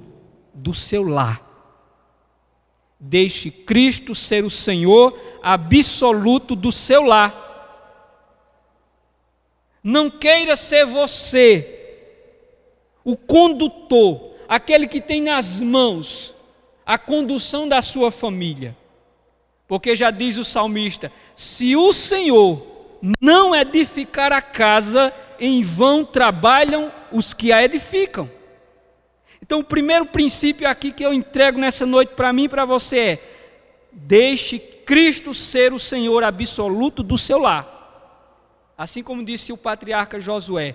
do 0.54 0.72
seu 0.72 1.02
lar. 1.02 1.42
Deixe 3.00 3.50
Cristo 3.50 4.14
ser 4.14 4.44
o 4.44 4.50
Senhor 4.50 5.18
absoluto 5.42 6.54
do 6.54 6.70
seu 6.70 7.02
lar. 7.02 7.34
Não 9.82 10.08
queira 10.08 10.54
ser 10.54 10.86
você 10.86 11.77
o 13.08 13.16
condutor, 13.16 14.34
aquele 14.46 14.86
que 14.86 15.00
tem 15.00 15.22
nas 15.22 15.62
mãos 15.62 16.34
a 16.84 16.98
condução 16.98 17.66
da 17.66 17.80
sua 17.80 18.10
família. 18.10 18.76
Porque 19.66 19.96
já 19.96 20.10
diz 20.10 20.36
o 20.36 20.44
salmista: 20.44 21.10
se 21.34 21.74
o 21.74 21.90
Senhor 21.90 22.66
não 23.18 23.56
edificar 23.56 24.30
a 24.30 24.42
casa, 24.42 25.10
em 25.40 25.62
vão 25.62 26.04
trabalham 26.04 26.92
os 27.10 27.32
que 27.32 27.50
a 27.50 27.64
edificam. 27.64 28.30
Então, 29.40 29.60
o 29.60 29.64
primeiro 29.64 30.04
princípio 30.04 30.68
aqui 30.68 30.92
que 30.92 31.02
eu 31.02 31.14
entrego 31.14 31.58
nessa 31.58 31.86
noite 31.86 32.12
para 32.14 32.30
mim 32.30 32.44
e 32.44 32.48
para 32.50 32.66
você 32.66 32.98
é: 32.98 33.22
deixe 33.90 34.58
Cristo 34.58 35.32
ser 35.32 35.72
o 35.72 35.78
Senhor 35.78 36.22
absoluto 36.22 37.02
do 37.02 37.16
seu 37.16 37.38
lar. 37.38 38.74
Assim 38.76 39.02
como 39.02 39.24
disse 39.24 39.50
o 39.50 39.56
patriarca 39.56 40.20
Josué: 40.20 40.74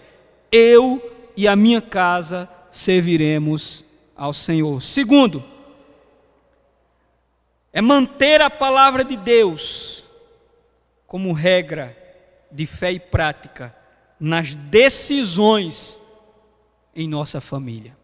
Eu 0.52 1.22
e 1.36 1.48
a 1.48 1.56
minha 1.56 1.82
casa 1.82 2.50
serviremos 2.72 3.84
ao 4.16 4.34
Senhor. 4.34 4.82
Segundo, 4.82 5.44
é 7.72 7.82
manter 7.82 8.42
a 8.42 8.50
palavra 8.50 9.04
de 9.04 9.18
Deus 9.18 10.06
como 11.08 11.34
regra 11.34 11.98
de 12.52 12.66
fé 12.66 12.92
e 12.92 13.00
prática 13.00 13.76
nas 14.20 14.56
decisões 14.56 16.00
em 16.96 17.08
nossa 17.08 17.42
família. 17.42 17.98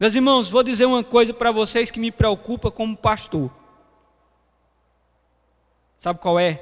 Meus 0.00 0.14
irmãos, 0.14 0.50
vou 0.50 0.62
dizer 0.62 0.84
uma 0.86 1.04
coisa 1.04 1.32
para 1.32 1.52
vocês 1.52 1.90
que 1.90 2.00
me 2.00 2.10
preocupa 2.10 2.70
como 2.70 2.96
pastor. 2.96 3.50
Sabe 5.96 6.18
qual 6.18 6.40
é? 6.40 6.58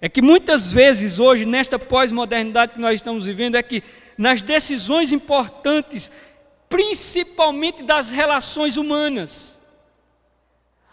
É 0.00 0.08
que 0.08 0.22
muitas 0.22 0.72
vezes 0.72 1.18
hoje, 1.18 1.44
nesta 1.44 1.78
pós-modernidade 1.78 2.74
que 2.74 2.80
nós 2.80 2.94
estamos 2.94 3.26
vivendo, 3.26 3.56
é 3.56 3.62
que 3.62 3.82
nas 4.16 4.40
decisões 4.40 5.12
importantes, 5.12 6.10
principalmente 6.68 7.82
das 7.82 8.10
relações 8.10 8.76
humanas, 8.76 9.60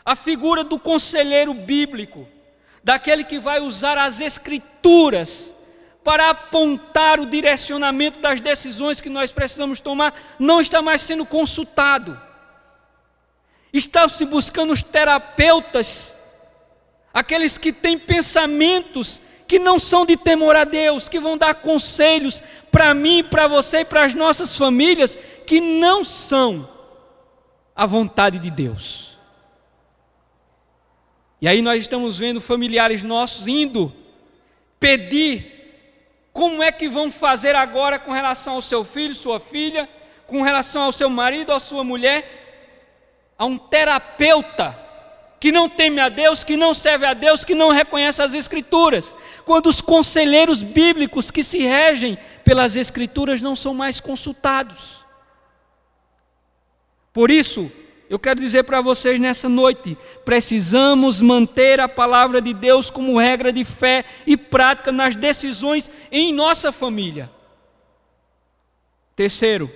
a 0.04 0.16
figura 0.16 0.64
do 0.64 0.80
conselheiro 0.80 1.54
bíblico, 1.54 2.28
daquele 2.84 3.24
que 3.24 3.40
vai 3.40 3.60
usar 3.60 3.98
as 3.98 4.20
escrituras 4.20 5.54
para 6.04 6.30
apontar 6.30 7.20
o 7.20 7.26
direcionamento 7.26 8.20
das 8.20 8.40
decisões 8.40 9.02
que 9.02 9.10
nós 9.10 9.30
precisamos 9.30 9.82
tomar, 9.82 10.18
não 10.40 10.62
está 10.62 10.82
mais 10.82 11.02
sendo 11.02 11.26
consultado. 11.26 12.20
Estão 13.74 14.08
se 14.08 14.26
buscando 14.26 14.72
os 14.72 14.82
terapeutas, 14.82 16.17
aqueles 17.18 17.58
que 17.58 17.74
têm 17.74 17.98
pensamentos 17.98 19.20
que 19.48 19.58
não 19.58 19.80
são 19.80 20.06
de 20.06 20.16
temor 20.16 20.56
a 20.56 20.64
Deus, 20.64 21.10
que 21.10 21.20
vão 21.20 21.36
dar 21.36 21.56
conselhos 21.56 22.44
para 22.72 22.94
mim, 22.94 23.24
para 23.24 23.48
você 23.48 23.80
e 23.80 23.86
para 23.86 24.06
as 24.06 24.14
nossas 24.14 24.56
famílias, 24.56 25.18
que 25.44 25.60
não 25.60 26.04
são 26.04 26.70
a 27.76 27.88
vontade 27.88 28.38
de 28.38 28.52
Deus. 28.52 29.18
E 31.42 31.48
aí 31.48 31.60
nós 31.60 31.82
estamos 31.82 32.20
vendo 32.20 32.40
familiares 32.40 33.02
nossos 33.02 33.48
indo 33.48 33.92
pedir 34.80 36.30
como 36.32 36.62
é 36.62 36.72
que 36.72 36.88
vão 36.88 37.10
fazer 37.10 37.56
agora 37.56 37.98
com 37.98 38.12
relação 38.12 38.54
ao 38.54 38.62
seu 38.62 38.86
filho, 38.86 39.16
sua 39.16 39.40
filha, 39.40 39.90
com 40.28 40.44
relação 40.44 40.84
ao 40.84 40.92
seu 40.92 41.10
marido, 41.10 41.52
à 41.52 41.60
sua 41.60 41.84
mulher, 41.84 43.34
a 43.40 43.46
um 43.46 43.58
terapeuta 43.58 44.87
que 45.40 45.52
não 45.52 45.70
teme 45.70 46.00
a 46.00 46.10
Deus, 46.10 46.44
que 46.44 46.58
não 46.58 46.74
serve 46.74 47.06
a 47.06 47.14
Deus, 47.14 47.44
que 47.46 47.54
não 47.54 47.70
reconhece 47.70 48.22
as 48.22 48.34
Escrituras. 48.34 49.16
Quando 49.46 49.68
os 49.68 49.82
conselheiros 49.82 50.64
bíblicos 50.64 51.30
que 51.30 51.44
se 51.44 51.60
regem 51.60 52.18
pelas 52.44 52.76
Escrituras 52.76 53.42
não 53.42 53.56
são 53.56 53.74
mais 53.74 54.00
consultados. 54.00 55.06
Por 57.14 57.30
isso, 57.30 57.72
eu 58.10 58.18
quero 58.18 58.40
dizer 58.40 58.64
para 58.64 58.82
vocês 58.82 59.20
nessa 59.20 59.48
noite: 59.48 59.98
precisamos 60.26 61.22
manter 61.22 61.80
a 61.80 61.88
palavra 61.88 62.42
de 62.42 62.54
Deus 62.54 62.90
como 62.90 63.20
regra 63.20 63.52
de 63.52 63.64
fé 63.64 64.06
e 64.26 64.36
prática 64.36 64.92
nas 64.92 65.16
decisões 65.16 65.92
em 66.12 66.34
nossa 66.34 66.72
família. 66.72 67.30
Terceiro, 69.16 69.72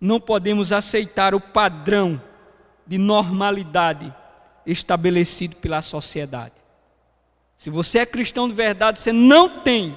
não 0.00 0.20
podemos 0.20 0.72
aceitar 0.72 1.34
o 1.34 1.40
padrão 1.40 2.20
de 2.86 2.98
normalidade 2.98 4.12
estabelecido 4.66 5.56
pela 5.56 5.82
sociedade. 5.82 6.54
Se 7.56 7.70
você 7.70 8.00
é 8.00 8.06
cristão 8.06 8.48
de 8.48 8.54
verdade, 8.54 9.00
você 9.00 9.12
não 9.12 9.60
tem 9.60 9.96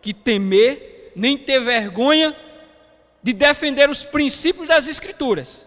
que 0.00 0.12
temer, 0.12 1.12
nem 1.14 1.36
ter 1.36 1.60
vergonha 1.60 2.34
de 3.22 3.32
defender 3.32 3.88
os 3.88 4.04
princípios 4.04 4.68
das 4.68 4.86
Escrituras. 4.88 5.66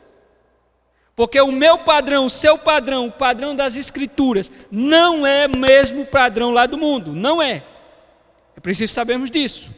Porque 1.15 1.41
o 1.41 1.51
meu 1.51 1.79
padrão, 1.79 2.27
o 2.27 2.29
seu 2.29 2.57
padrão, 2.57 3.07
o 3.07 3.11
padrão 3.11 3.55
das 3.55 3.75
Escrituras, 3.75 4.51
não 4.69 5.25
é 5.25 5.47
o 5.47 5.57
mesmo 5.57 6.05
padrão 6.05 6.51
lá 6.51 6.67
do 6.67 6.77
mundo. 6.77 7.11
Não 7.13 7.41
é. 7.41 7.63
É 8.55 8.59
preciso 8.59 8.93
sabermos 8.93 9.31
disso. 9.31 9.73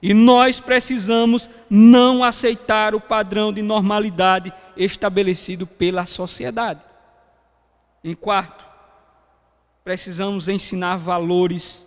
E 0.00 0.14
nós 0.14 0.58
precisamos 0.58 1.50
não 1.68 2.24
aceitar 2.24 2.94
o 2.94 3.00
padrão 3.00 3.52
de 3.52 3.60
normalidade 3.60 4.52
estabelecido 4.76 5.66
pela 5.66 6.06
sociedade. 6.06 6.80
Em 8.04 8.14
quarto, 8.14 8.64
precisamos 9.84 10.48
ensinar 10.48 10.96
valores 10.96 11.86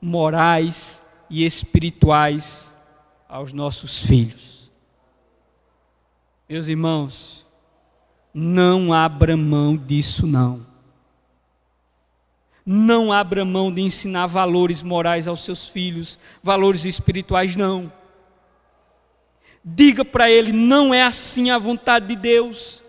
morais 0.00 1.02
e 1.30 1.44
espirituais 1.44 2.76
aos 3.28 3.52
nossos 3.52 4.04
filhos. 4.06 4.70
Meus 6.48 6.68
irmãos, 6.68 7.46
não 8.32 8.92
abra 8.92 9.36
mão 9.36 9.76
disso, 9.76 10.26
não. 10.26 10.66
Não 12.66 13.12
abra 13.12 13.44
mão 13.44 13.72
de 13.72 13.80
ensinar 13.80 14.26
valores 14.26 14.82
morais 14.82 15.26
aos 15.26 15.44
seus 15.44 15.68
filhos, 15.68 16.18
valores 16.42 16.84
espirituais, 16.84 17.56
não. 17.56 17.92
Diga 19.64 20.04
para 20.04 20.30
ele: 20.30 20.52
não 20.52 20.92
é 20.92 21.02
assim 21.02 21.50
a 21.50 21.58
vontade 21.58 22.08
de 22.08 22.16
Deus. 22.16 22.83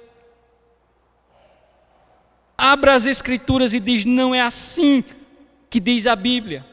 Abra 2.58 2.94
as 2.94 3.06
Escrituras 3.06 3.74
e 3.74 3.80
diz: 3.80 4.06
não 4.06 4.34
é 4.34 4.42
assim 4.42 5.04
que 5.70 5.80
diz 5.80 6.08
a 6.08 6.16
Bíblia. 6.16 6.66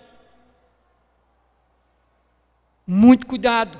Muito 2.86 3.26
cuidado. 3.26 3.78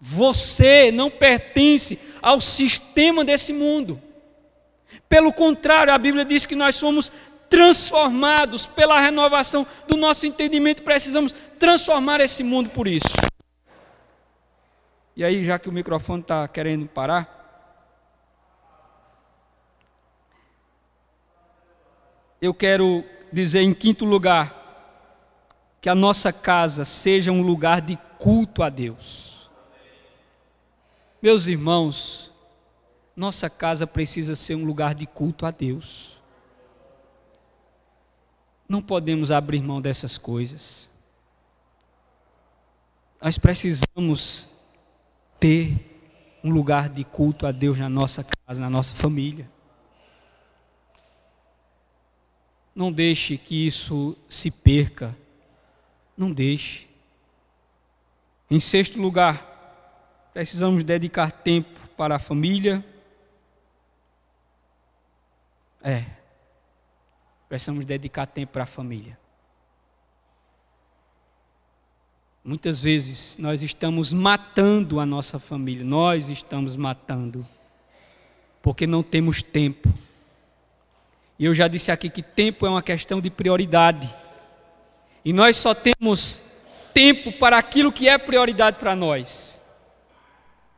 Você 0.00 0.90
não 0.90 1.10
pertence 1.10 1.98
ao 2.22 2.40
sistema 2.40 3.24
desse 3.24 3.52
mundo. 3.52 4.00
Pelo 5.08 5.32
contrário, 5.32 5.92
a 5.92 5.98
Bíblia 5.98 6.24
diz 6.24 6.46
que 6.46 6.54
nós 6.54 6.76
somos 6.76 7.12
transformados 7.50 8.66
pela 8.66 9.00
renovação 9.00 9.66
do 9.88 9.96
nosso 9.96 10.24
entendimento, 10.24 10.84
precisamos 10.84 11.34
transformar 11.58 12.20
esse 12.20 12.44
mundo 12.44 12.70
por 12.70 12.86
isso. 12.86 13.16
E 15.16 15.24
aí, 15.24 15.42
já 15.42 15.58
que 15.58 15.68
o 15.68 15.72
microfone 15.72 16.22
está 16.22 16.46
querendo 16.46 16.86
parar, 16.86 17.39
eu 22.40 22.54
quero 22.54 23.04
dizer 23.32 23.60
em 23.60 23.74
quinto 23.74 24.04
lugar 24.04 24.58
que 25.80 25.88
a 25.88 25.94
nossa 25.94 26.32
casa 26.32 26.84
seja 26.84 27.30
um 27.30 27.42
lugar 27.42 27.80
de 27.80 27.98
culto 28.18 28.62
a 28.62 28.68
Deus. 28.68 29.50
Meus 31.22 31.46
irmãos, 31.46 32.30
nossa 33.14 33.50
casa 33.50 33.86
precisa 33.86 34.34
ser 34.34 34.54
um 34.54 34.64
lugar 34.64 34.94
de 34.94 35.06
culto 35.06 35.44
a 35.44 35.50
Deus. 35.50 36.18
Não 38.68 38.80
podemos 38.80 39.30
abrir 39.30 39.62
mão 39.62 39.80
dessas 39.80 40.16
coisas. 40.16 40.88
Nós 43.20 43.36
precisamos 43.36 44.48
ter 45.38 45.90
um 46.42 46.50
lugar 46.50 46.88
de 46.88 47.04
culto 47.04 47.46
a 47.46 47.52
Deus 47.52 47.78
na 47.78 47.88
nossa 47.88 48.24
casa, 48.24 48.60
na 48.60 48.70
nossa 48.70 48.94
família. 48.94 49.50
Não 52.80 52.90
deixe 52.90 53.36
que 53.36 53.66
isso 53.66 54.16
se 54.26 54.50
perca. 54.50 55.14
Não 56.16 56.32
deixe. 56.32 56.88
Em 58.50 58.58
sexto 58.58 58.98
lugar, 58.98 60.30
precisamos 60.32 60.82
dedicar 60.82 61.30
tempo 61.30 61.78
para 61.94 62.16
a 62.16 62.18
família. 62.18 62.82
É. 65.82 66.06
Precisamos 67.50 67.84
dedicar 67.84 68.24
tempo 68.24 68.54
para 68.54 68.62
a 68.62 68.66
família. 68.66 69.18
Muitas 72.42 72.80
vezes 72.80 73.36
nós 73.36 73.62
estamos 73.62 74.10
matando 74.10 75.00
a 75.00 75.04
nossa 75.04 75.38
família, 75.38 75.84
nós 75.84 76.30
estamos 76.30 76.76
matando, 76.76 77.46
porque 78.62 78.86
não 78.86 79.02
temos 79.02 79.42
tempo. 79.42 79.92
E 81.40 81.46
eu 81.46 81.54
já 81.54 81.66
disse 81.68 81.90
aqui 81.90 82.10
que 82.10 82.22
tempo 82.22 82.66
é 82.66 82.68
uma 82.68 82.82
questão 82.82 83.18
de 83.18 83.30
prioridade. 83.30 84.14
E 85.24 85.32
nós 85.32 85.56
só 85.56 85.72
temos 85.72 86.42
tempo 86.92 87.32
para 87.32 87.56
aquilo 87.56 87.90
que 87.90 88.10
é 88.10 88.18
prioridade 88.18 88.76
para 88.78 88.94
nós. 88.94 89.58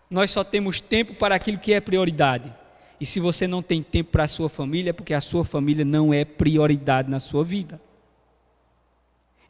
Nós 0.08 0.30
só 0.30 0.44
temos 0.44 0.80
tempo 0.80 1.14
para 1.14 1.34
aquilo 1.34 1.58
que 1.58 1.72
é 1.72 1.80
prioridade. 1.80 2.54
E 3.00 3.04
se 3.04 3.18
você 3.18 3.48
não 3.48 3.60
tem 3.60 3.82
tempo 3.82 4.12
para 4.12 4.22
a 4.22 4.28
sua 4.28 4.48
família, 4.48 4.90
é 4.90 4.92
porque 4.92 5.12
a 5.12 5.20
sua 5.20 5.44
família 5.44 5.84
não 5.84 6.14
é 6.14 6.24
prioridade 6.24 7.10
na 7.10 7.18
sua 7.18 7.42
vida. 7.42 7.80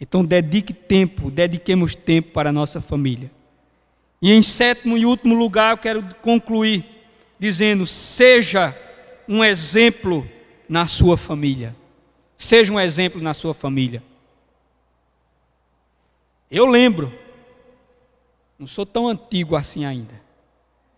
Então 0.00 0.24
dedique 0.24 0.72
tempo, 0.72 1.30
dediquemos 1.30 1.94
tempo 1.94 2.32
para 2.32 2.48
a 2.48 2.52
nossa 2.52 2.80
família. 2.80 3.30
E 4.22 4.32
em 4.32 4.40
sétimo 4.40 4.96
e 4.96 5.04
último 5.04 5.34
lugar, 5.34 5.72
eu 5.72 5.78
quero 5.78 6.02
concluir 6.22 6.86
dizendo: 7.38 7.84
seja 7.84 8.74
um 9.28 9.44
exemplo 9.44 10.26
na 10.72 10.86
sua 10.86 11.18
família. 11.18 11.76
Seja 12.34 12.72
um 12.72 12.80
exemplo 12.80 13.20
na 13.20 13.34
sua 13.34 13.52
família. 13.52 14.02
Eu 16.50 16.64
lembro, 16.64 17.12
não 18.58 18.66
sou 18.66 18.86
tão 18.86 19.06
antigo 19.06 19.54
assim 19.54 19.84
ainda, 19.84 20.18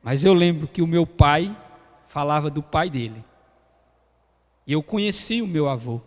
mas 0.00 0.24
eu 0.24 0.32
lembro 0.32 0.68
que 0.68 0.80
o 0.80 0.86
meu 0.86 1.04
pai 1.04 1.56
falava 2.06 2.48
do 2.48 2.62
pai 2.62 2.88
dele. 2.88 3.24
E 4.64 4.72
eu 4.72 4.80
conheci 4.80 5.42
o 5.42 5.46
meu 5.46 5.68
avô. 5.68 6.00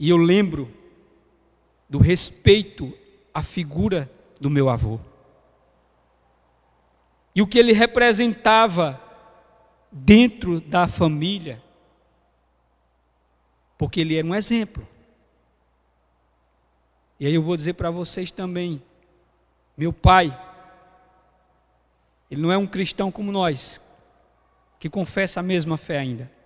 E 0.00 0.08
eu 0.08 0.16
lembro 0.16 0.72
do 1.90 1.98
respeito 1.98 2.90
à 3.34 3.42
figura 3.42 4.10
do 4.40 4.48
meu 4.48 4.70
avô. 4.70 4.98
E 7.34 7.42
o 7.42 7.46
que 7.46 7.58
ele 7.58 7.74
representava 7.74 8.98
dentro 9.90 10.60
da 10.60 10.86
família, 10.86 11.62
porque 13.78 14.00
ele 14.00 14.16
era 14.16 14.26
um 14.26 14.34
exemplo. 14.34 14.86
E 17.18 17.26
aí 17.26 17.34
eu 17.34 17.42
vou 17.42 17.56
dizer 17.56 17.74
para 17.74 17.90
vocês 17.90 18.30
também, 18.30 18.82
meu 19.76 19.92
pai, 19.92 20.38
ele 22.30 22.42
não 22.42 22.52
é 22.52 22.58
um 22.58 22.66
cristão 22.66 23.10
como 23.10 23.32
nós, 23.32 23.80
que 24.78 24.90
confessa 24.90 25.40
a 25.40 25.42
mesma 25.42 25.76
fé 25.76 25.98
ainda 25.98 26.36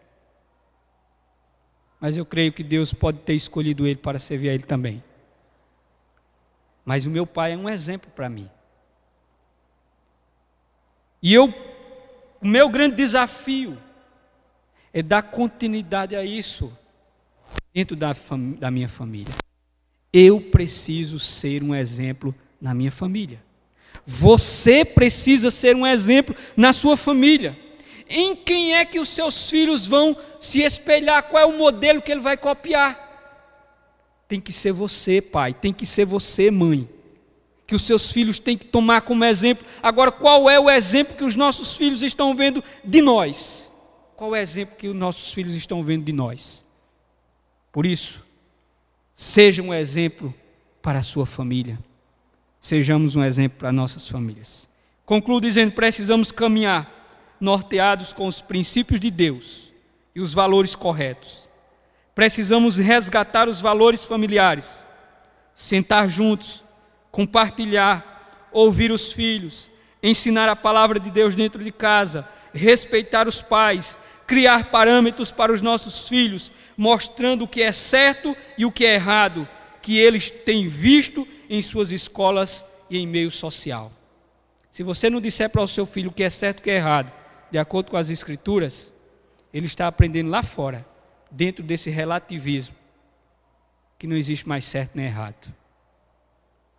mas 2.00 2.16
eu 2.16 2.24
creio 2.24 2.50
que 2.50 2.64
Deus 2.64 2.94
pode 2.94 3.18
ter 3.18 3.34
escolhido 3.34 3.86
ele 3.86 3.96
para 3.96 4.18
servir 4.18 4.48
a 4.48 4.54
ele 4.54 4.62
também. 4.62 5.04
Mas 6.82 7.04
o 7.04 7.10
meu 7.10 7.26
pai 7.26 7.52
é 7.52 7.56
um 7.56 7.68
exemplo 7.68 8.10
para 8.10 8.30
mim. 8.30 8.50
E 11.22 11.34
eu, 11.34 11.52
o 12.40 12.46
meu 12.46 12.68
grande 12.68 12.96
desafio 12.96 13.76
é 14.92 15.02
dar 15.02 15.22
continuidade 15.22 16.16
a 16.16 16.24
isso 16.24 16.72
dentro 17.72 17.94
da, 17.94 18.14
da 18.58 18.70
minha 18.70 18.88
família. 18.88 19.34
Eu 20.12 20.40
preciso 20.40 21.18
ser 21.18 21.62
um 21.62 21.74
exemplo 21.74 22.34
na 22.60 22.74
minha 22.74 22.90
família. 22.90 23.40
Você 24.06 24.84
precisa 24.84 25.50
ser 25.50 25.76
um 25.76 25.86
exemplo 25.86 26.34
na 26.56 26.72
sua 26.72 26.96
família. 26.96 27.56
Em 28.08 28.34
quem 28.34 28.74
é 28.74 28.84
que 28.84 28.98
os 28.98 29.08
seus 29.08 29.48
filhos 29.48 29.86
vão 29.86 30.16
se 30.40 30.62
espelhar? 30.62 31.22
Qual 31.24 31.40
é 31.40 31.46
o 31.46 31.56
modelo 31.56 32.02
que 32.02 32.10
ele 32.10 32.20
vai 32.20 32.36
copiar? 32.36 33.08
Tem 34.26 34.40
que 34.40 34.52
ser 34.52 34.72
você, 34.72 35.20
pai, 35.20 35.54
tem 35.54 35.72
que 35.72 35.86
ser 35.86 36.04
você, 36.04 36.50
mãe. 36.50 36.88
Que 37.70 37.76
os 37.76 37.82
seus 37.82 38.10
filhos 38.10 38.40
têm 38.40 38.58
que 38.58 38.66
tomar 38.66 39.02
como 39.02 39.24
exemplo. 39.24 39.64
Agora, 39.80 40.10
qual 40.10 40.50
é 40.50 40.58
o 40.58 40.68
exemplo 40.68 41.14
que 41.14 41.22
os 41.22 41.36
nossos 41.36 41.76
filhos 41.76 42.02
estão 42.02 42.34
vendo 42.34 42.64
de 42.84 43.00
nós? 43.00 43.70
Qual 44.16 44.34
é 44.34 44.40
o 44.40 44.42
exemplo 44.42 44.74
que 44.76 44.88
os 44.88 44.96
nossos 44.96 45.32
filhos 45.32 45.54
estão 45.54 45.84
vendo 45.84 46.02
de 46.02 46.12
nós? 46.12 46.66
Por 47.70 47.86
isso, 47.86 48.26
seja 49.14 49.62
um 49.62 49.72
exemplo 49.72 50.34
para 50.82 50.98
a 50.98 51.02
sua 51.04 51.24
família. 51.24 51.78
Sejamos 52.60 53.14
um 53.14 53.22
exemplo 53.22 53.60
para 53.60 53.70
nossas 53.70 54.08
famílias. 54.08 54.68
Concluo 55.06 55.40
dizendo: 55.40 55.70
precisamos 55.70 56.32
caminhar 56.32 57.36
norteados 57.40 58.12
com 58.12 58.26
os 58.26 58.40
princípios 58.40 58.98
de 58.98 59.12
Deus 59.12 59.72
e 60.12 60.20
os 60.20 60.34
valores 60.34 60.74
corretos. 60.74 61.48
Precisamos 62.16 62.78
resgatar 62.78 63.48
os 63.48 63.60
valores 63.60 64.06
familiares, 64.06 64.84
sentar 65.54 66.08
juntos, 66.08 66.64
compartilhar, 67.10 68.48
ouvir 68.52 68.90
os 68.90 69.12
filhos, 69.12 69.70
ensinar 70.02 70.48
a 70.48 70.56
palavra 70.56 70.98
de 70.98 71.10
Deus 71.10 71.34
dentro 71.34 71.62
de 71.62 71.70
casa, 71.70 72.28
respeitar 72.52 73.28
os 73.28 73.42
pais, 73.42 73.98
criar 74.26 74.70
parâmetros 74.70 75.30
para 75.30 75.52
os 75.52 75.60
nossos 75.60 76.08
filhos, 76.08 76.52
mostrando 76.76 77.42
o 77.42 77.48
que 77.48 77.62
é 77.62 77.72
certo 77.72 78.36
e 78.56 78.64
o 78.64 78.72
que 78.72 78.86
é 78.86 78.94
errado, 78.94 79.48
que 79.82 79.98
eles 79.98 80.30
têm 80.30 80.68
visto 80.68 81.26
em 81.48 81.60
suas 81.62 81.90
escolas 81.90 82.64
e 82.88 82.98
em 82.98 83.06
meio 83.06 83.30
social. 83.30 83.92
Se 84.70 84.82
você 84.82 85.10
não 85.10 85.20
disser 85.20 85.50
para 85.50 85.62
o 85.62 85.68
seu 85.68 85.84
filho 85.84 86.10
o 86.10 86.12
que 86.12 86.22
é 86.22 86.30
certo 86.30 86.58
e 86.58 86.60
o 86.60 86.64
que 86.64 86.70
é 86.70 86.76
errado, 86.76 87.12
de 87.50 87.58
acordo 87.58 87.90
com 87.90 87.96
as 87.96 88.08
Escrituras, 88.08 88.92
ele 89.52 89.66
está 89.66 89.88
aprendendo 89.88 90.30
lá 90.30 90.42
fora, 90.42 90.86
dentro 91.30 91.64
desse 91.64 91.90
relativismo, 91.90 92.74
que 93.98 94.06
não 94.06 94.16
existe 94.16 94.48
mais 94.48 94.64
certo 94.64 94.92
nem 94.94 95.06
errado. 95.06 95.52